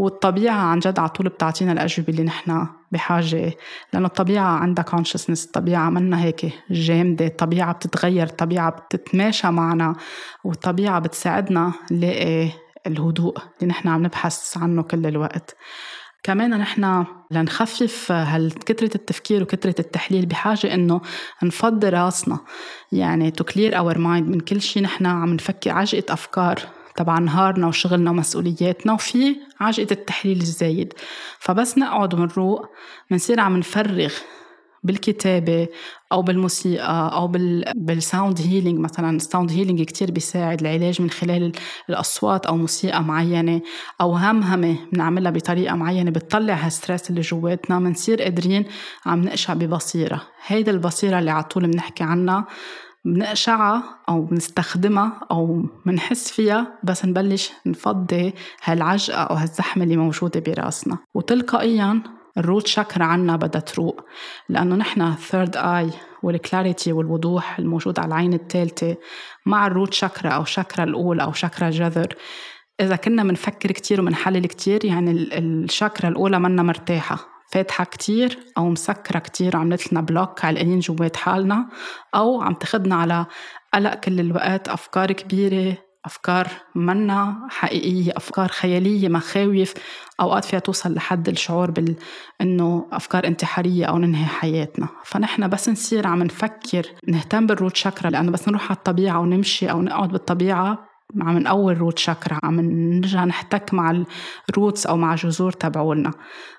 والطبيعة 0.02 0.54
عن 0.54 0.78
جد 0.78 0.98
على 0.98 1.08
طول 1.08 1.28
بتعطينا 1.28 1.72
الأجوبة 1.72 2.08
اللي 2.08 2.22
نحن 2.22 2.66
بحاجة. 2.92 3.54
لأنه 3.92 4.06
الطبيعة 4.06 4.58
عندها 4.58 4.84
consciousness 4.84 5.44
الطبيعة 5.44 5.90
منا 5.90 6.22
هيك 6.22 6.52
جامدة. 6.70 7.26
الطبيعة 7.26 7.72
بتتغير 7.72 8.26
الطبيعة 8.26 8.70
بتتماشى 8.70 9.50
معنا 9.50 9.94
والطبيعة 10.44 10.98
بتساعدنا 10.98 11.72
نلاقي 11.90 12.50
الهدوء 12.86 13.38
اللي 13.38 13.70
نحن 13.70 13.88
عم 13.88 14.02
نبحث 14.02 14.58
عنه 14.58 14.82
كل 14.82 15.06
الوقت. 15.06 15.56
كمان 16.22 16.50
نحن 16.50 17.04
لنخفف 17.30 18.12
هالكترة 18.12 18.90
التفكير 18.94 19.42
وكترة 19.42 19.74
التحليل 19.78 20.26
بحاجة 20.26 20.74
إنه 20.74 21.00
نفضي 21.42 21.88
راسنا. 21.88 22.38
يعني 22.92 23.32
to 23.32 23.44
clear 23.44 23.72
our 23.74 23.96
mind 23.96 24.26
من 24.28 24.40
كل 24.40 24.60
شيء 24.60 24.82
نحن 24.82 25.06
عم 25.06 25.34
نفكر 25.34 25.70
عجقة 25.70 26.12
أفكار. 26.12 26.58
تبع 26.96 27.18
نهارنا 27.18 27.66
وشغلنا 27.66 28.10
ومسؤولياتنا 28.10 28.92
وفي 28.92 29.36
عجقة 29.60 29.92
التحليل 29.92 30.40
الزايد. 30.40 30.94
فبس 31.38 31.78
نقعد 31.78 32.14
ونروق 32.14 32.66
بنصير 33.10 33.40
عم 33.40 33.56
نفرغ 33.56 34.12
بالكتابة 34.84 35.68
أو 36.12 36.22
بالموسيقى 36.22 37.10
أو 37.14 37.32
بال 37.74 37.93
sound 37.93 38.40
healing 38.40 38.78
مثلا. 38.78 39.16
ال 39.16 39.22
sound 39.22 39.52
healing 39.52 39.82
كتير 39.82 40.10
بيساعد 40.10 40.60
العلاج 40.60 41.02
من 41.02 41.10
خلال 41.10 41.52
الأصوات 41.90 42.46
أو 42.46 42.56
موسيقى 42.56 43.02
معينة 43.04 43.60
أو 44.00 44.16
همهمة 44.16 44.76
بنعملها 44.92 45.30
بطريقة 45.30 45.76
معينة 45.76 46.10
بتطلع 46.10 46.54
هال 46.54 46.68
stress 46.68 47.10
اللي 47.10 47.20
جواتنا. 47.20 47.78
بنصير 47.78 48.22
قادرين 48.22 48.64
عم 49.06 49.22
نقشع 49.22 49.54
ببصيرة. 49.54 50.22
هيدي 50.46 50.70
البصيرة 50.70 51.18
اللي 51.18 51.30
على 51.30 51.44
طول 51.44 51.66
بنحكي 51.66 52.04
عنها. 52.04 52.46
بنقشعها 53.04 53.98
أو 54.08 54.22
بنستخدمها 54.22 55.20
أو 55.30 55.64
بنحس 55.86 56.30
فيها 56.30 56.78
بس 56.82 57.04
نبلش 57.04 57.52
نفضي 57.66 58.34
هالعجقة 58.64 59.22
أو 59.22 59.34
هالزحمة 59.34 59.84
اللي 59.84 59.96
موجودة 59.96 60.40
براسنا. 60.40 60.98
وتلقائيا 61.14 62.02
ال 62.38 62.44
root 62.44 62.66
chakra 62.66 63.04
عنا 63.04 63.36
بدها 63.36 63.60
تروق 63.60 64.00
لأنه 64.48 64.76
نحن 64.76 65.14
third 65.14 65.56
eye 65.56 65.90
وال 66.22 66.38
clarity 66.38 66.92
والوضوح 66.92 67.58
الموجود 67.58 67.98
على 67.98 68.08
العين 68.08 68.34
الثالثة 68.34 68.96
مع 69.46 69.66
ال 69.66 69.72
root 69.72 69.94
chakra 69.94 70.30
أو 70.30 70.44
شاكرا 70.44 70.84
الأولى 70.84 71.22
أو 71.22 71.32
شاكرا 71.32 71.68
الجذر 71.68 72.16
إذا 72.80 72.96
كنا 72.96 73.22
بنفكر 73.24 73.72
كتير 73.72 74.00
وبنحلل 74.00 74.46
كتير 74.46 74.84
يعني 74.84 75.10
الشاكرا 75.38 76.08
الأولى 76.08 76.38
منا 76.38 76.62
مرتاحة. 76.62 77.31
فاتحة 77.52 77.84
كتير 77.84 78.38
أو 78.58 78.68
مسكرة 78.68 79.18
كتير 79.18 79.56
وعملت 79.56 79.92
لنا 79.92 80.00
block 80.00 80.44
علقانين 80.44 80.78
جوات 80.78 81.16
حالنا 81.16 81.68
أو 82.14 82.42
عم 82.42 82.54
تاخدنا 82.54 82.94
على 82.94 83.26
قلق 83.74 83.94
كل 83.94 84.20
الوقت 84.20 84.68
أفكار 84.68 85.12
كبيرة 85.12 85.76
أفكار 86.04 86.48
منا 86.74 87.46
حقيقية 87.50 88.12
أفكار 88.16 88.48
خيالية 88.48 89.08
مخاوف. 89.08 89.74
أوقات 90.20 90.44
فيها 90.44 90.58
توصل 90.58 90.94
لحد 90.94 91.28
الشعور 91.28 91.70
بال 91.70 91.96
إنه 92.40 92.86
أفكار 92.92 93.26
انتحارية 93.26 93.84
أو 93.84 93.98
ننهي 93.98 94.26
حياتنا. 94.26 94.88
فنحن 95.04 95.48
بس 95.48 95.68
نصير 95.68 96.06
عم 96.06 96.22
نفكر 96.22 96.86
نهتم 97.08 97.46
بال 97.46 97.56
root 97.56 97.76
chakra 97.76 98.10
لأنه 98.10 98.32
بس 98.32 98.48
نروح 98.48 98.64
على 98.64 98.76
الطبيعة 98.76 99.20
ونمشي 99.20 99.70
أو 99.70 99.82
نقعد 99.82 100.08
بالطبيعة. 100.08 100.91
عم 101.20 101.38
نقوي 101.38 101.72
ال 101.72 101.77
root 101.77 101.98
chakra 101.98 102.38
عم 102.44 102.60
نرجع 102.60 103.24
نحتك 103.24 103.74
مع 103.74 104.04
ال 104.50 104.56
roots 104.56 104.86
أو 104.86 104.96
مع 104.96 105.14
جذور 105.14 105.52
تبعولنا. 105.52 106.10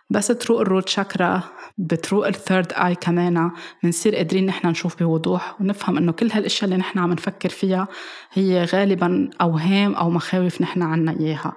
بس 0.10 0.28
تروق 0.28 0.62
ال 0.62 0.67
root 0.67 0.90
chakra 0.90 1.44
بتروق 1.78 2.28
ال 2.28 2.36
third 2.36 2.74
eye 2.74 2.96
كمان 2.96 3.52
بنصير 3.84 4.16
قادرين 4.16 4.46
نحن 4.46 4.68
نشوف 4.68 5.04
بوضوح 5.04 5.62
ونفهم 5.62 5.98
إنه 5.98 6.12
كل 6.12 6.32
هالأشياء 6.32 6.66
اللي 6.66 6.78
نحن 6.78 7.00
عم 7.00 7.14
نفكر 7.14 7.50
فيها 7.50 7.88
هي 8.34 8.64
غالبا 8.64 9.30
أوهام 9.42 9.96
أو 9.96 10.10
مخاوف 10.10 10.62
نحن 10.62 10.82
عنا 10.82 11.20
إياها. 11.20 11.54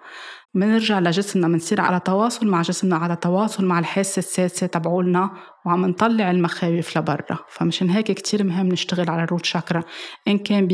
منرجع 0.56 0.98
لجسمنا 0.98 1.48
منصير 1.48 1.80
على 1.80 2.00
تواصل 2.00 2.46
مع 2.46 2.62
جسمنا 2.62 2.96
على 2.96 3.16
تواصل 3.16 3.64
مع 3.64 3.78
الحاسة 3.78 4.18
السادسة 4.18 4.66
تبعولنا 4.66 5.30
وعم 5.66 5.86
نطلع 5.86 6.30
المخاوف 6.30 6.98
لبرا. 6.98 7.38
فمشان 7.48 7.90
هيك 7.90 8.12
كتير 8.12 8.44
مهم 8.44 8.66
نشتغل 8.68 9.10
على 9.10 9.22
الروت 9.24 9.44
شاكرا 9.44 9.82
إن 10.28 10.38
كان 10.38 10.68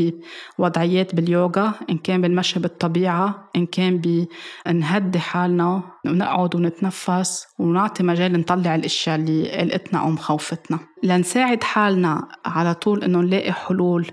بوضعيات 0.59 1.15
باليوغا 1.15 1.73
إن 1.89 1.97
كان 1.97 2.21
بالمشي 2.21 2.59
بالطبيعة 2.59 3.49
إن 3.55 3.65
كان 3.65 4.01
بنهدي 4.65 5.19
حالنا 5.19 5.81
ونقعد 6.05 6.55
ونتنفس 6.55 7.47
ونعطي 7.59 8.03
مجال 8.03 8.33
نطلع 8.39 8.75
الأشياء 8.75 9.15
اللي 9.15 9.51
قلقتنا 9.51 9.99
أو 9.99 10.09
مخوفتنا. 10.09 10.79
لنساعد 11.03 11.63
حالنا 11.63 12.27
على 12.45 12.73
طول 12.73 13.03
إنه 13.03 13.19
نلاقي 13.19 13.51
حلول 13.51 14.07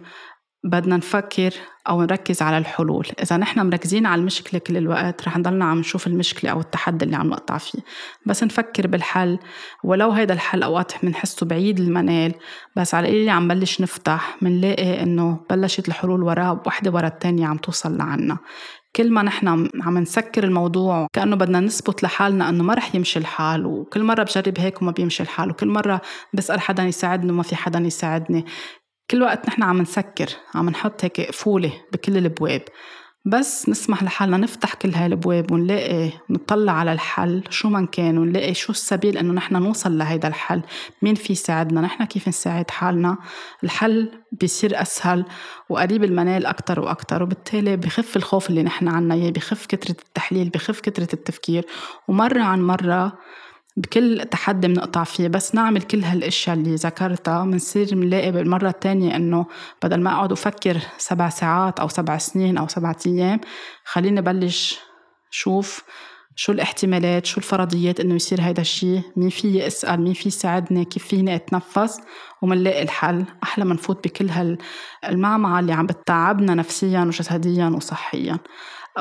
بدنا 0.64 0.96
نفكر 0.96 1.54
أو 1.88 2.02
نركز 2.02 2.42
على 2.42 2.58
الحلول. 2.58 3.06
إذا 3.22 3.36
نحن 3.36 3.66
مركزين 3.66 4.06
على 4.06 4.20
المشكلة 4.20 4.60
كل 4.60 4.76
الوقت 4.76 5.28
رح 5.28 5.38
نضلنا 5.38 5.64
عم 5.64 5.78
نشوف 5.78 6.06
المشكلة 6.06 6.50
أو 6.50 6.60
التحدي 6.60 7.04
اللي 7.04 7.16
عم 7.16 7.30
نقطع 7.30 7.58
فيه. 7.58 7.78
بس 8.26 8.44
نفكر 8.44 8.86
بالحل. 8.86 9.38
ولو 9.84 10.10
هيدا 10.10 10.34
الحل 10.34 10.62
أوقات 10.62 10.92
بنحسه 11.02 11.46
بعيد 11.46 11.80
المنال. 11.80 12.34
بس 12.76 12.94
على 12.94 13.08
القليل 13.08 13.28
عم 13.28 13.48
بلش 13.48 13.80
نفتح 13.80 14.36
منلاقي 14.42 15.02
إنه 15.02 15.40
بلشت 15.50 15.88
الحلول 15.88 16.22
وراه 16.22 16.62
وحدة 16.66 16.90
ورا 16.90 17.06
التانية 17.06 17.46
عم 17.46 17.56
توصل 17.56 17.96
لعنا. 17.96 18.38
كل 18.96 19.12
ما 19.12 19.22
نحن 19.22 19.68
عم 19.82 19.98
نسكر 19.98 20.44
الموضوع 20.44 21.06
كأنه 21.12 21.36
بدنا 21.36 21.60
نثبت 21.60 22.02
لحالنا 22.02 22.48
أنه 22.48 22.64
ما 22.64 22.74
رح 22.74 22.94
يمشي 22.94 23.18
الحال 23.18 23.66
وكل 23.66 24.02
مرة 24.02 24.22
بجرب 24.22 24.58
هيك 24.58 24.82
وما 24.82 24.92
بيمشي 24.92 25.22
الحال 25.22 25.50
وكل 25.50 25.68
مرة 25.68 26.00
بسأل 26.34 26.60
حدا 26.60 26.82
يساعدني 26.82 27.32
وما 27.32 27.42
في 27.42 27.56
حدا 27.56 27.78
يساعدني. 27.78 28.44
كل 29.10 29.22
وقت 29.22 29.48
نحن 29.48 29.62
عم 29.62 29.82
نسكر 29.82 30.28
عم 30.54 30.70
نحط 30.70 31.04
هيك 31.04 31.20
قفولة 31.20 31.72
بكل 31.92 32.16
الابواب 32.16 32.62
بس 33.24 33.68
نسمح 33.68 34.02
لحالنا 34.02 34.36
نفتح 34.36 34.74
كل 34.74 34.94
هاي 34.94 35.06
الابواب 35.06 35.52
ونلاقي 35.52 36.10
نطلع 36.30 36.72
على 36.72 36.92
الحل 36.92 37.42
شو 37.50 37.68
ما 37.68 37.86
كان 37.86 38.18
ونلاقي 38.18 38.54
شو 38.54 38.72
السبيل 38.72 39.18
إنه 39.18 39.32
نحن 39.32 39.56
نوصل 39.56 39.98
لهيدا 39.98 40.28
الحل. 40.28 40.62
مين 41.02 41.14
في 41.14 41.32
يساعدنا؟ 41.32 41.80
نحن 41.80 42.04
كيف 42.04 42.28
نساعد 42.28 42.70
حالنا؟ 42.70 43.18
الحل 43.64 44.10
بيصير 44.32 44.82
أسهل 44.82 45.24
وقريب 45.68 46.04
المنال 46.04 46.46
أكثر 46.46 46.80
وأكثر 46.80 47.22
وبالتالي 47.22 47.76
بخف 47.76 48.16
الخوف 48.16 48.50
اللي 48.50 48.62
نحن 48.62 48.88
عنا 48.88 49.14
إياه 49.14 49.30
بخف 49.30 49.66
كثره 49.66 49.90
التحليل 49.90 50.48
بخف 50.48 50.80
كثره 50.80 51.08
التفكير. 51.14 51.66
ومرة 52.08 52.42
عن 52.42 52.62
مرة 52.62 53.18
بكل 53.80 54.24
تحدي 54.30 54.68
بنقطع 54.68 55.04
فيه 55.04 55.28
بس 55.28 55.54
نعمل 55.54 55.82
كل 55.82 56.04
هالأشياء 56.04 56.56
اللي 56.56 56.74
ذكرتها. 56.74 57.44
بنصير 57.44 57.88
بنلاقي 57.94 58.32
بالمرة 58.32 58.68
الثانية 58.68 59.16
إنه 59.16 59.46
بدل 59.82 60.00
ما 60.00 60.12
أقعد 60.12 60.32
أفكر 60.32 60.78
سبع 60.98 61.28
ساعات 61.28 61.80
أو 61.80 61.88
سبع 61.88 62.18
سنين 62.18 62.58
أو 62.58 62.68
سبعة 62.68 62.96
أيام 63.06 63.40
خليني 63.84 64.20
بلش 64.20 64.78
شوف 65.30 65.84
شو 66.36 66.52
الاحتمالات 66.52 67.26
شو 67.26 67.38
الفرضيات 67.38 68.00
إنه 68.00 68.14
يصير 68.14 68.40
هيدا 68.40 68.62
الشيء 68.62 69.02
مين 69.16 69.28
في 69.28 69.66
أسأل 69.66 70.00
مين 70.00 70.14
في 70.14 70.28
يساعدني 70.28 70.84
كيف 70.84 71.06
فيني 71.06 71.34
أتنفس 71.34 72.00
ومنلاقي 72.42 72.82
الحل. 72.82 73.24
أحلى 73.42 73.64
ما 73.64 73.74
نفوت 73.74 74.04
بكل 74.08 74.28
هالمعمعة 75.04 75.60
اللي 75.60 75.72
عم 75.72 75.86
بتتعبنا 75.86 76.54
نفسيا 76.54 77.00
وجسديا 77.00 77.66
وصحيا. 77.66 78.38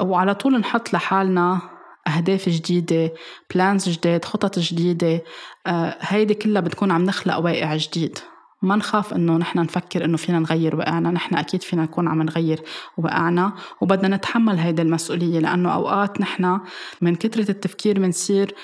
وعلى 0.02 0.36
طول 0.36 0.60
نحط 0.60 0.94
لحالنا 0.94 1.79
أهداف 2.18 2.50
جديدة 2.50 3.14
بلانز 3.54 3.90
جديد 3.90 4.26
خطط 4.26 4.60
جديدة 4.60 5.24
آه 5.68 5.98
هيدي 6.02 6.34
كلها 6.34 6.62
بتكون 6.62 6.92
عم 6.92 7.04
نخلق 7.04 7.38
واقع 7.38 7.76
جديد. 7.76 8.20
ما 8.62 8.76
نخاف 8.76 9.14
إنه 9.14 9.38
نحن 9.38 9.60
نفكر 9.60 10.06
إنه 10.06 10.18
فينا 10.18 10.40
نغير 10.40 10.76
واقعنا 10.76 11.12
نحن 11.12 11.36
أكيد 11.36 11.64
فينا 11.64 11.84
نكون 11.84 12.08
عم 12.08 12.22
نغير 12.22 12.62
واقعنا 12.98 13.54
وبدنا 13.82 14.16
نتحمل 14.16 14.58
هيدي 14.60 14.82
المسؤولية 14.82 15.40
لأنه 15.40 15.74
أوقات 15.74 16.22
نحن 16.22 16.60
من 17.02 17.16
كثره 17.16 17.52
التفكير 17.52 18.00
بنصير 18.00 18.56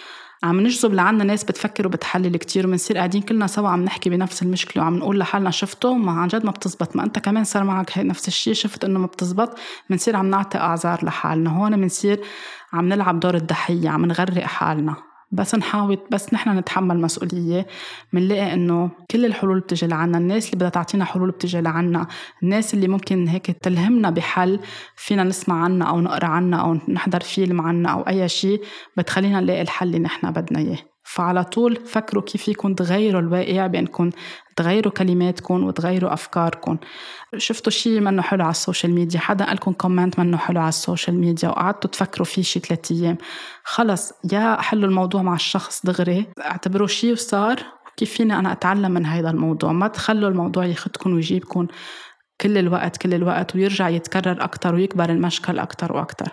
عم 0.43 0.59
نجذب 0.59 0.93
لعنا 0.93 1.23
ناس 1.23 1.43
بتفكر 1.43 1.87
وبتحلل 1.87 2.37
كتير 2.37 2.67
وبنصير 2.67 2.97
قاعدين 2.97 3.21
كلنا 3.21 3.47
سوا 3.47 3.69
عم 3.69 3.83
نحكي 3.83 4.09
بنفس 4.09 4.43
المشكلة 4.43 4.83
وعم 4.83 4.95
نقول 4.95 5.19
لحالنا 5.19 5.51
شفته 5.51 5.93
ما 5.93 6.11
عن 6.11 6.27
جد 6.27 6.45
ما 6.45 6.51
بتزبط. 6.51 6.95
ما 6.95 7.03
أنت 7.03 7.19
كمان 7.19 7.43
صار 7.43 7.63
معك 7.63 7.97
نفس 7.97 8.27
الشيء 8.27 8.53
شفت 8.53 8.85
إنه 8.85 8.99
ما 8.99 9.07
بتزبط؟ 9.07 9.57
بنصير 9.89 10.15
عم 10.15 10.29
نعطي 10.29 10.57
أعذار 10.57 11.05
لحالنا. 11.05 11.49
هون 11.49 11.81
بنصير 11.81 12.21
عم 12.75 12.89
نلعب 12.89 13.19
دور 13.19 13.35
الضحية 13.35 13.89
عم 13.89 14.05
نغرق 14.05 14.43
حالنا. 14.43 14.95
بس 15.31 15.55
نحاول 15.55 15.97
بس 16.11 16.33
نحن 16.33 16.57
نتحمل 16.57 17.01
مسؤولية. 17.01 17.67
بنلاقي 18.13 18.53
إنه 18.53 18.91
كل 19.11 19.25
الحلول 19.25 19.59
بتجي 19.59 19.87
لعنا 19.87 20.17
الناس 20.17 20.45
اللي 20.45 20.55
بدها 20.55 20.69
تعطينا 20.69 21.05
حلول 21.05 21.31
بتجي 21.31 21.61
لعنا. 21.61 22.07
الناس 22.43 22.73
اللي 22.73 22.87
ممكن 22.87 23.27
هيك 23.27 23.45
تلهمنا 23.45 24.09
بحل 24.09 24.59
فينا 24.95 25.23
نسمع 25.23 25.63
عنها 25.63 25.87
أو 25.89 26.01
نقرأ 26.01 26.25
عنها 26.25 26.59
أو 26.61 26.77
نحضر 26.89 27.19
فيلم 27.19 27.61
عنها 27.61 27.91
أو 27.91 28.01
أي 28.01 28.29
شيء 28.29 28.61
بتخلينا 28.97 29.39
نلاقي 29.39 29.61
الحل 29.61 29.87
اللي 29.87 29.99
نحن 29.99 30.31
بدنا 30.31 30.59
إياه. 30.59 30.94
فعلى 31.05 31.43
طول 31.43 31.75
فكروا 31.85 32.23
كيف 32.23 32.43
فيكم 32.43 32.73
تغيروا 32.73 33.21
الواقع 33.21 33.67
بأنكم 33.67 34.09
تغيروا 34.55 34.93
كلماتكم 34.93 35.63
وتغيروا 35.63 36.13
أفكاركم. 36.13 36.77
شفتوا 37.37 37.71
شيء 37.71 37.99
منه 37.99 38.21
حلو 38.21 38.43
على 38.43 38.51
ال 38.51 38.57
social 38.57 38.93
media؟ 38.93 39.19
حدا 39.19 39.45
قالكم 39.45 39.73
comment 39.73 40.19
منه 40.19 40.37
حلو 40.37 40.59
على 40.59 40.69
ال 40.69 40.76
social 40.76 41.19
media 41.19 41.49
وقعدتوا 41.49 41.89
تفكروا 41.89 42.25
فيه 42.25 42.41
شي 42.41 42.59
ثلاثة 42.59 42.95
أيام. 42.95 43.17
خلص 43.63 44.11
يا 44.31 44.61
حلّوا 44.61 44.89
الموضوع 44.89 45.21
مع 45.21 45.33
الشخص 45.33 45.85
دغري. 45.85 46.27
اعتبروا 46.45 46.87
شيء 46.87 47.11
وصار 47.11 47.63
كيف 47.97 48.13
فيني 48.13 48.39
أنا 48.39 48.51
أتعلم 48.51 48.91
من 48.91 49.05
هذا 49.05 49.29
الموضوع؟ 49.29 49.71
ما 49.71 49.87
تخلوا 49.87 50.29
الموضوع 50.29 50.65
ياخدكم 50.65 51.13
ويجيبكم 51.13 51.67
كل 52.41 52.57
الوقت 52.57 52.97
كل 52.97 53.13
الوقت 53.13 53.55
ويرجع 53.55 53.89
يتكرر 53.89 54.43
أكتر 54.43 54.75
ويكبر 54.75 55.09
المشكل 55.09 55.59
أكتر 55.59 55.93
وأكتر. 55.93 56.31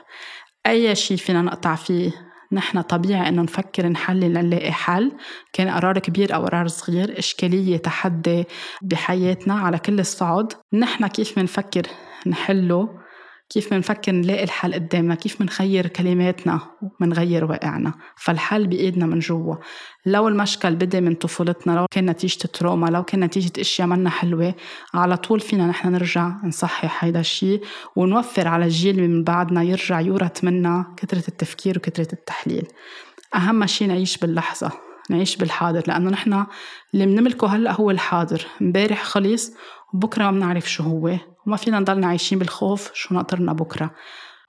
أي 0.66 0.94
شيء 0.94 1.16
فينا 1.16 1.42
نقطع 1.42 1.74
فيه 1.74 2.31
نحن 2.52 2.80
طبيعي 2.80 3.28
إنه 3.28 3.42
نفكر 3.42 3.88
نحلل 3.88 4.34
لنلاقي 4.34 4.72
حل. 4.72 5.12
كان 5.52 5.68
قرار 5.68 5.98
كبير 5.98 6.34
أو 6.34 6.44
قرار 6.44 6.66
صغير 6.66 7.18
إشكالية 7.18 7.76
تحدي 7.76 8.44
بحياتنا 8.82 9.54
على 9.54 9.78
كل 9.78 10.00
الصعد 10.00 10.52
نحن 10.72 11.06
كيف 11.06 11.38
بنفكر 11.38 11.82
نحله؟ 12.26 13.01
كيف 13.48 13.74
بنفكر 13.74 14.12
نلاقي 14.12 14.44
الحل 14.44 14.74
قدامنا 14.74 15.14
كيف 15.14 15.40
بنخير 15.40 15.86
كلماتنا 15.86 16.60
وبنغير 16.82 17.44
واقعنا. 17.44 17.94
فالحل 18.16 18.66
بإيدنا 18.66 19.06
من 19.06 19.18
جوا. 19.18 19.56
لو 20.06 20.28
المشكل 20.28 20.76
بدأ 20.76 21.00
من 21.00 21.14
طفولتنا 21.14 21.72
لو 21.72 21.86
كان 21.90 22.10
نتيجة 22.10 22.46
تروما 22.46 22.86
لو 22.86 23.02
كان 23.02 23.24
نتيجة 23.24 23.60
أشياء 23.60 23.88
منا 23.88 24.10
حلوة 24.10 24.54
على 24.94 25.16
طول 25.16 25.40
فينا 25.40 25.66
نحن 25.66 25.88
نرجع 25.88 26.32
نصحح 26.44 27.04
هيدا 27.04 27.20
الشيء 27.20 27.64
ونوفر 27.96 28.48
على 28.48 28.64
الجيل 28.64 28.96
اللي 28.96 29.08
من 29.08 29.24
بعدنا 29.24 29.62
يرجع 29.62 30.00
يورث 30.00 30.44
منا 30.44 30.94
كثرة 30.96 31.28
التفكير 31.28 31.78
وكثرة 31.78 32.12
التحليل. 32.12 32.66
أهم 33.34 33.66
شيء 33.66 33.88
نعيش 33.88 34.18
باللحظة 34.18 34.70
نعيش 35.10 35.36
بالحاضر 35.36 35.82
لأنه 35.86 36.10
نحن 36.10 36.46
اللي 36.94 37.06
بنملكه 37.06 37.46
هلأ 37.46 37.72
هو 37.72 37.90
الحاضر. 37.90 38.46
امبارح 38.62 39.02
خلص 39.02 39.52
وبكرة 39.94 40.24
ما 40.24 40.30
بنعرف 40.30 40.70
شو 40.70 40.82
هو. 40.82 41.18
وما 41.46 41.56
فينا 41.56 41.78
نضلنا 41.78 42.06
عايشين 42.06 42.38
بالخوف 42.38 42.90
شو 42.94 43.14
ناطرنا 43.14 43.52
بكرة؟ 43.52 43.90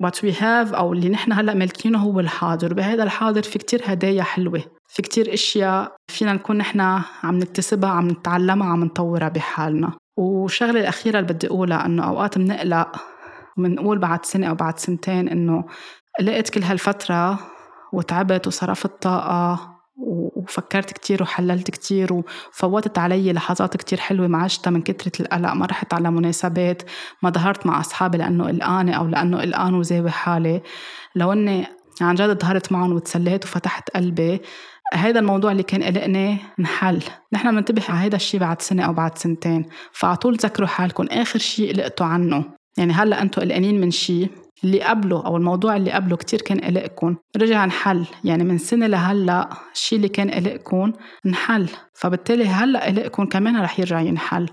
What 0.03 0.15
we 0.15 0.33
have 0.39 0.73
أو 0.73 0.93
اللي 0.93 1.09
نحن 1.09 1.33
هلأ 1.33 1.53
مالكينه 1.53 1.99
هو 1.99 2.19
الحاضر. 2.19 2.71
وبهذا 2.71 3.03
الحاضر 3.03 3.43
في 3.43 3.59
كتير 3.59 3.81
هدايا 3.85 4.23
حلوة. 4.23 4.63
في 4.87 5.01
كتير 5.01 5.33
أشياء 5.33 5.95
فينا 6.11 6.33
نكون 6.33 6.57
نحن 6.57 6.79
عم 7.23 7.37
نكتسبها 7.37 7.89
عم 7.89 8.07
نتعلمها 8.07 8.67
عم 8.67 8.83
نطورها 8.83 9.29
بحالنا. 9.29 9.91
والشغلة 10.17 10.79
الأخيرة 10.79 11.19
اللي 11.19 11.33
بدي 11.33 11.47
أقولها 11.47 11.85
إنه 11.85 12.07
أوقات 12.07 12.37
بنقلق 12.37 12.95
بنقول 13.57 13.99
بعد 13.99 14.25
سنة 14.25 14.47
أو 14.47 14.55
بعد 14.55 14.79
سنتين 14.79 15.29
إنه 15.29 15.65
لقيت 16.21 16.49
كل 16.49 16.63
هالفترة 16.63 17.39
وتعبت 17.93 18.47
وصرفت 18.47 19.01
طاقة 19.01 19.72
وفكرت 19.95 20.91
كتير 20.91 21.23
وحللت 21.23 21.71
كتير 21.71 22.13
وفوتت 22.13 22.97
علي 22.99 23.33
لحظات 23.33 23.77
كتير 23.77 23.99
حلوة 23.99 24.27
ما 24.27 24.37
عشتها 24.37 24.71
من 24.71 24.81
كترة 24.81 25.11
القلق. 25.19 25.53
ما 25.53 25.65
رحت 25.65 25.93
على 25.93 26.11
مناسبات 26.11 26.83
ما 27.21 27.29
ظهرت 27.29 27.65
مع 27.65 27.79
أصحابي 27.79 28.17
لأنه 28.17 28.47
قلقانة 28.47 28.93
أو 28.93 29.07
لأنه 29.07 29.41
قلقان 29.41 29.73
وزاوي 29.73 30.11
حالي. 30.11 30.61
لو 31.15 31.33
أني 31.33 31.67
عن 32.01 32.15
جد 32.15 32.41
ظهرت 32.41 32.71
معهم 32.71 32.93
وتسليت 32.93 33.45
وفتحت 33.45 33.89
قلبي 33.89 34.41
هذا 34.93 35.19
الموضوع 35.19 35.51
اللي 35.51 35.63
كان 35.63 35.83
قلقني 35.83 36.37
انحل. 36.59 37.03
نحن 37.33 37.51
بننتبه 37.51 37.83
على 37.89 38.07
هذا 38.07 38.15
الشيء 38.15 38.39
بعد 38.39 38.61
سنة 38.61 38.83
أو 38.83 38.93
بعد 38.93 39.17
سنتين 39.17 39.65
فعطول 39.91 40.37
تذكروا 40.37 40.67
حالكم 40.67 41.07
آخر 41.11 41.39
شيء 41.39 41.73
قلقتوا 41.73 42.05
عنه. 42.05 42.45
يعني 42.77 42.93
هلأ 42.93 43.21
أنتوا 43.21 43.43
قلقانين 43.43 43.81
من 43.81 43.91
شيء 43.91 44.29
اللي 44.63 44.81
قبله 44.81 45.25
أو 45.25 45.37
الموضوع 45.37 45.75
اللي 45.75 45.91
قبله 45.91 46.15
كتير 46.15 46.41
كان 46.41 46.59
قلقكم. 46.59 47.15
رجع 47.37 47.63
انحل 47.63 48.05
يعني 48.23 48.43
من 48.43 48.57
سنة 48.57 48.87
لهلأ 48.87 49.49
الشيء 49.73 49.97
اللي 49.97 50.09
كان 50.09 50.31
قلقكم 50.31 50.93
انحل. 51.25 51.69
فبالتالي 51.93 52.47
هلأ 52.47 52.85
قلقكم 52.85 53.25
كمان 53.25 53.61
رح 53.61 53.79
يرجع 53.79 53.99
ينحل. 53.99 54.49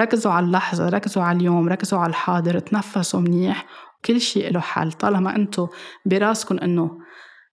ركزوا 0.00 0.32
على 0.32 0.46
اللحظة 0.46 0.88
ركزوا 0.88 1.22
على 1.22 1.38
اليوم 1.38 1.68
ركزوا 1.68 1.98
على 1.98 2.10
الحاضر 2.10 2.58
تنفسوا 2.58 3.20
منيح 3.20 3.66
كل 4.04 4.20
شيء 4.20 4.52
له 4.52 4.60
حل. 4.60 4.92
طالما 4.92 5.36
أنتوا 5.36 5.66
براسكم 6.06 6.58
أنه 6.58 7.04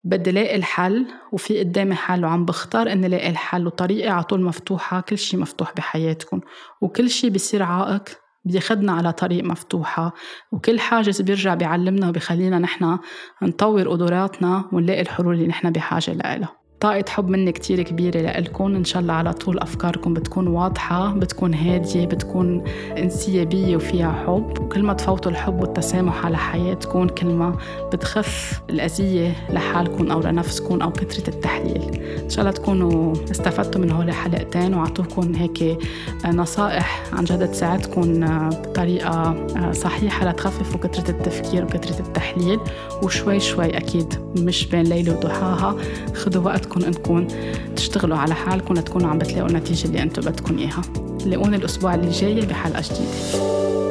بدي 0.04 0.30
لاقي 0.30 0.56
الحل 0.56 1.06
وفي 1.32 1.58
قدامي 1.58 1.94
حل 1.94 2.24
وعم 2.24 2.44
بختار 2.44 2.92
إني 2.92 3.08
لاقي 3.08 3.30
الحل 3.30 3.66
وطريقي 3.66 4.08
على 4.08 4.22
طول 4.22 4.42
مفتوحة 4.42 5.00
كل 5.00 5.18
شيء 5.18 5.40
مفتوح 5.40 5.72
بحياتكم 5.76 6.40
وكل 6.80 7.10
شيء 7.10 7.30
بيصير 7.30 7.62
عائق 7.62 8.02
بياخدنا 8.48 8.92
على 8.92 9.12
طريق 9.12 9.44
مفتوحة 9.44 10.14
وكل 10.52 10.80
حاجز 10.80 11.20
بيرجع 11.22 11.54
بيعلمنا 11.54 12.08
وبيخلينا 12.08 12.58
نحن 12.58 12.98
نطور 13.42 13.88
قدراتنا 13.88 14.68
ونلاقي 14.72 15.00
الحلول 15.00 15.34
اللي 15.34 15.46
نحن 15.46 15.70
بحاجة 15.70 16.12
لها. 16.12 16.67
طاقة 16.80 17.04
حب 17.08 17.28
مني 17.28 17.52
كتير 17.52 17.82
كبيرة 17.82 18.20
لإلكم. 18.20 18.74
إن 18.76 18.84
شاء 18.84 19.02
الله 19.02 19.12
على 19.12 19.32
طول 19.32 19.58
أفكاركم 19.58 20.14
بتكون 20.14 20.46
واضحة 20.46 21.12
بتكون 21.12 21.54
هادية 21.54 22.06
بتكون 22.06 22.64
انسيابية 22.98 23.76
وفيها 23.76 24.12
حب. 24.26 24.58
وكل 24.60 24.82
ما 24.82 24.92
تفوتوا 24.92 25.30
الحب 25.30 25.60
والتسامح 25.60 26.26
على 26.26 26.36
حياتكم 26.36 27.06
كل 27.08 27.26
ما 27.26 27.56
بتخف 27.92 28.60
الأذية 28.70 29.32
لحالكم 29.50 30.10
أو 30.10 30.20
لنفسكم 30.20 30.82
أو 30.82 30.90
كثرة 30.90 31.28
التحليل. 31.28 32.02
إن 32.24 32.30
شاء 32.30 32.40
الله 32.40 32.50
تكونوا 32.50 33.12
استفدتوا 33.30 33.80
من 33.80 33.90
هول 33.90 34.08
الحلقتين 34.08 34.74
وعطوكم 34.74 35.34
هيك 35.34 35.78
نصائح 36.26 37.02
عن 37.12 37.24
جد 37.24 37.50
تساعدكم 37.50 38.26
بطريقة 38.50 39.46
صحيحة 39.72 40.30
لتخففوا 40.30 40.80
كثرة 40.80 41.10
التفكير 41.10 41.64
وكثرة 41.64 42.06
التحليل. 42.06 42.60
وشوي 43.02 43.40
شوي 43.40 43.76
أكيد 43.76 44.14
مش 44.36 44.66
بين 44.66 44.82
ليلة 44.82 45.16
وضحاها. 45.16 45.76
خذوا 46.14 46.44
وقت 46.44 46.67
بدكم 46.68 46.84
انكم 46.84 47.26
تشتغلوا 47.76 48.16
على 48.16 48.34
حالكم 48.34 48.74
لتكونوا 48.74 49.08
عم 49.08 49.18
بتلاقوا 49.18 49.48
النتيجة 49.48 49.86
اللي 49.86 50.02
أنتم 50.02 50.22
بدكم 50.22 50.58
إياها. 50.58 50.82
لاقوني 51.26 51.56
الأسبوع 51.56 51.94
اللي 51.94 52.10
جاي 52.10 52.40
بحلقة 52.46 52.82
جديدة. 52.82 53.87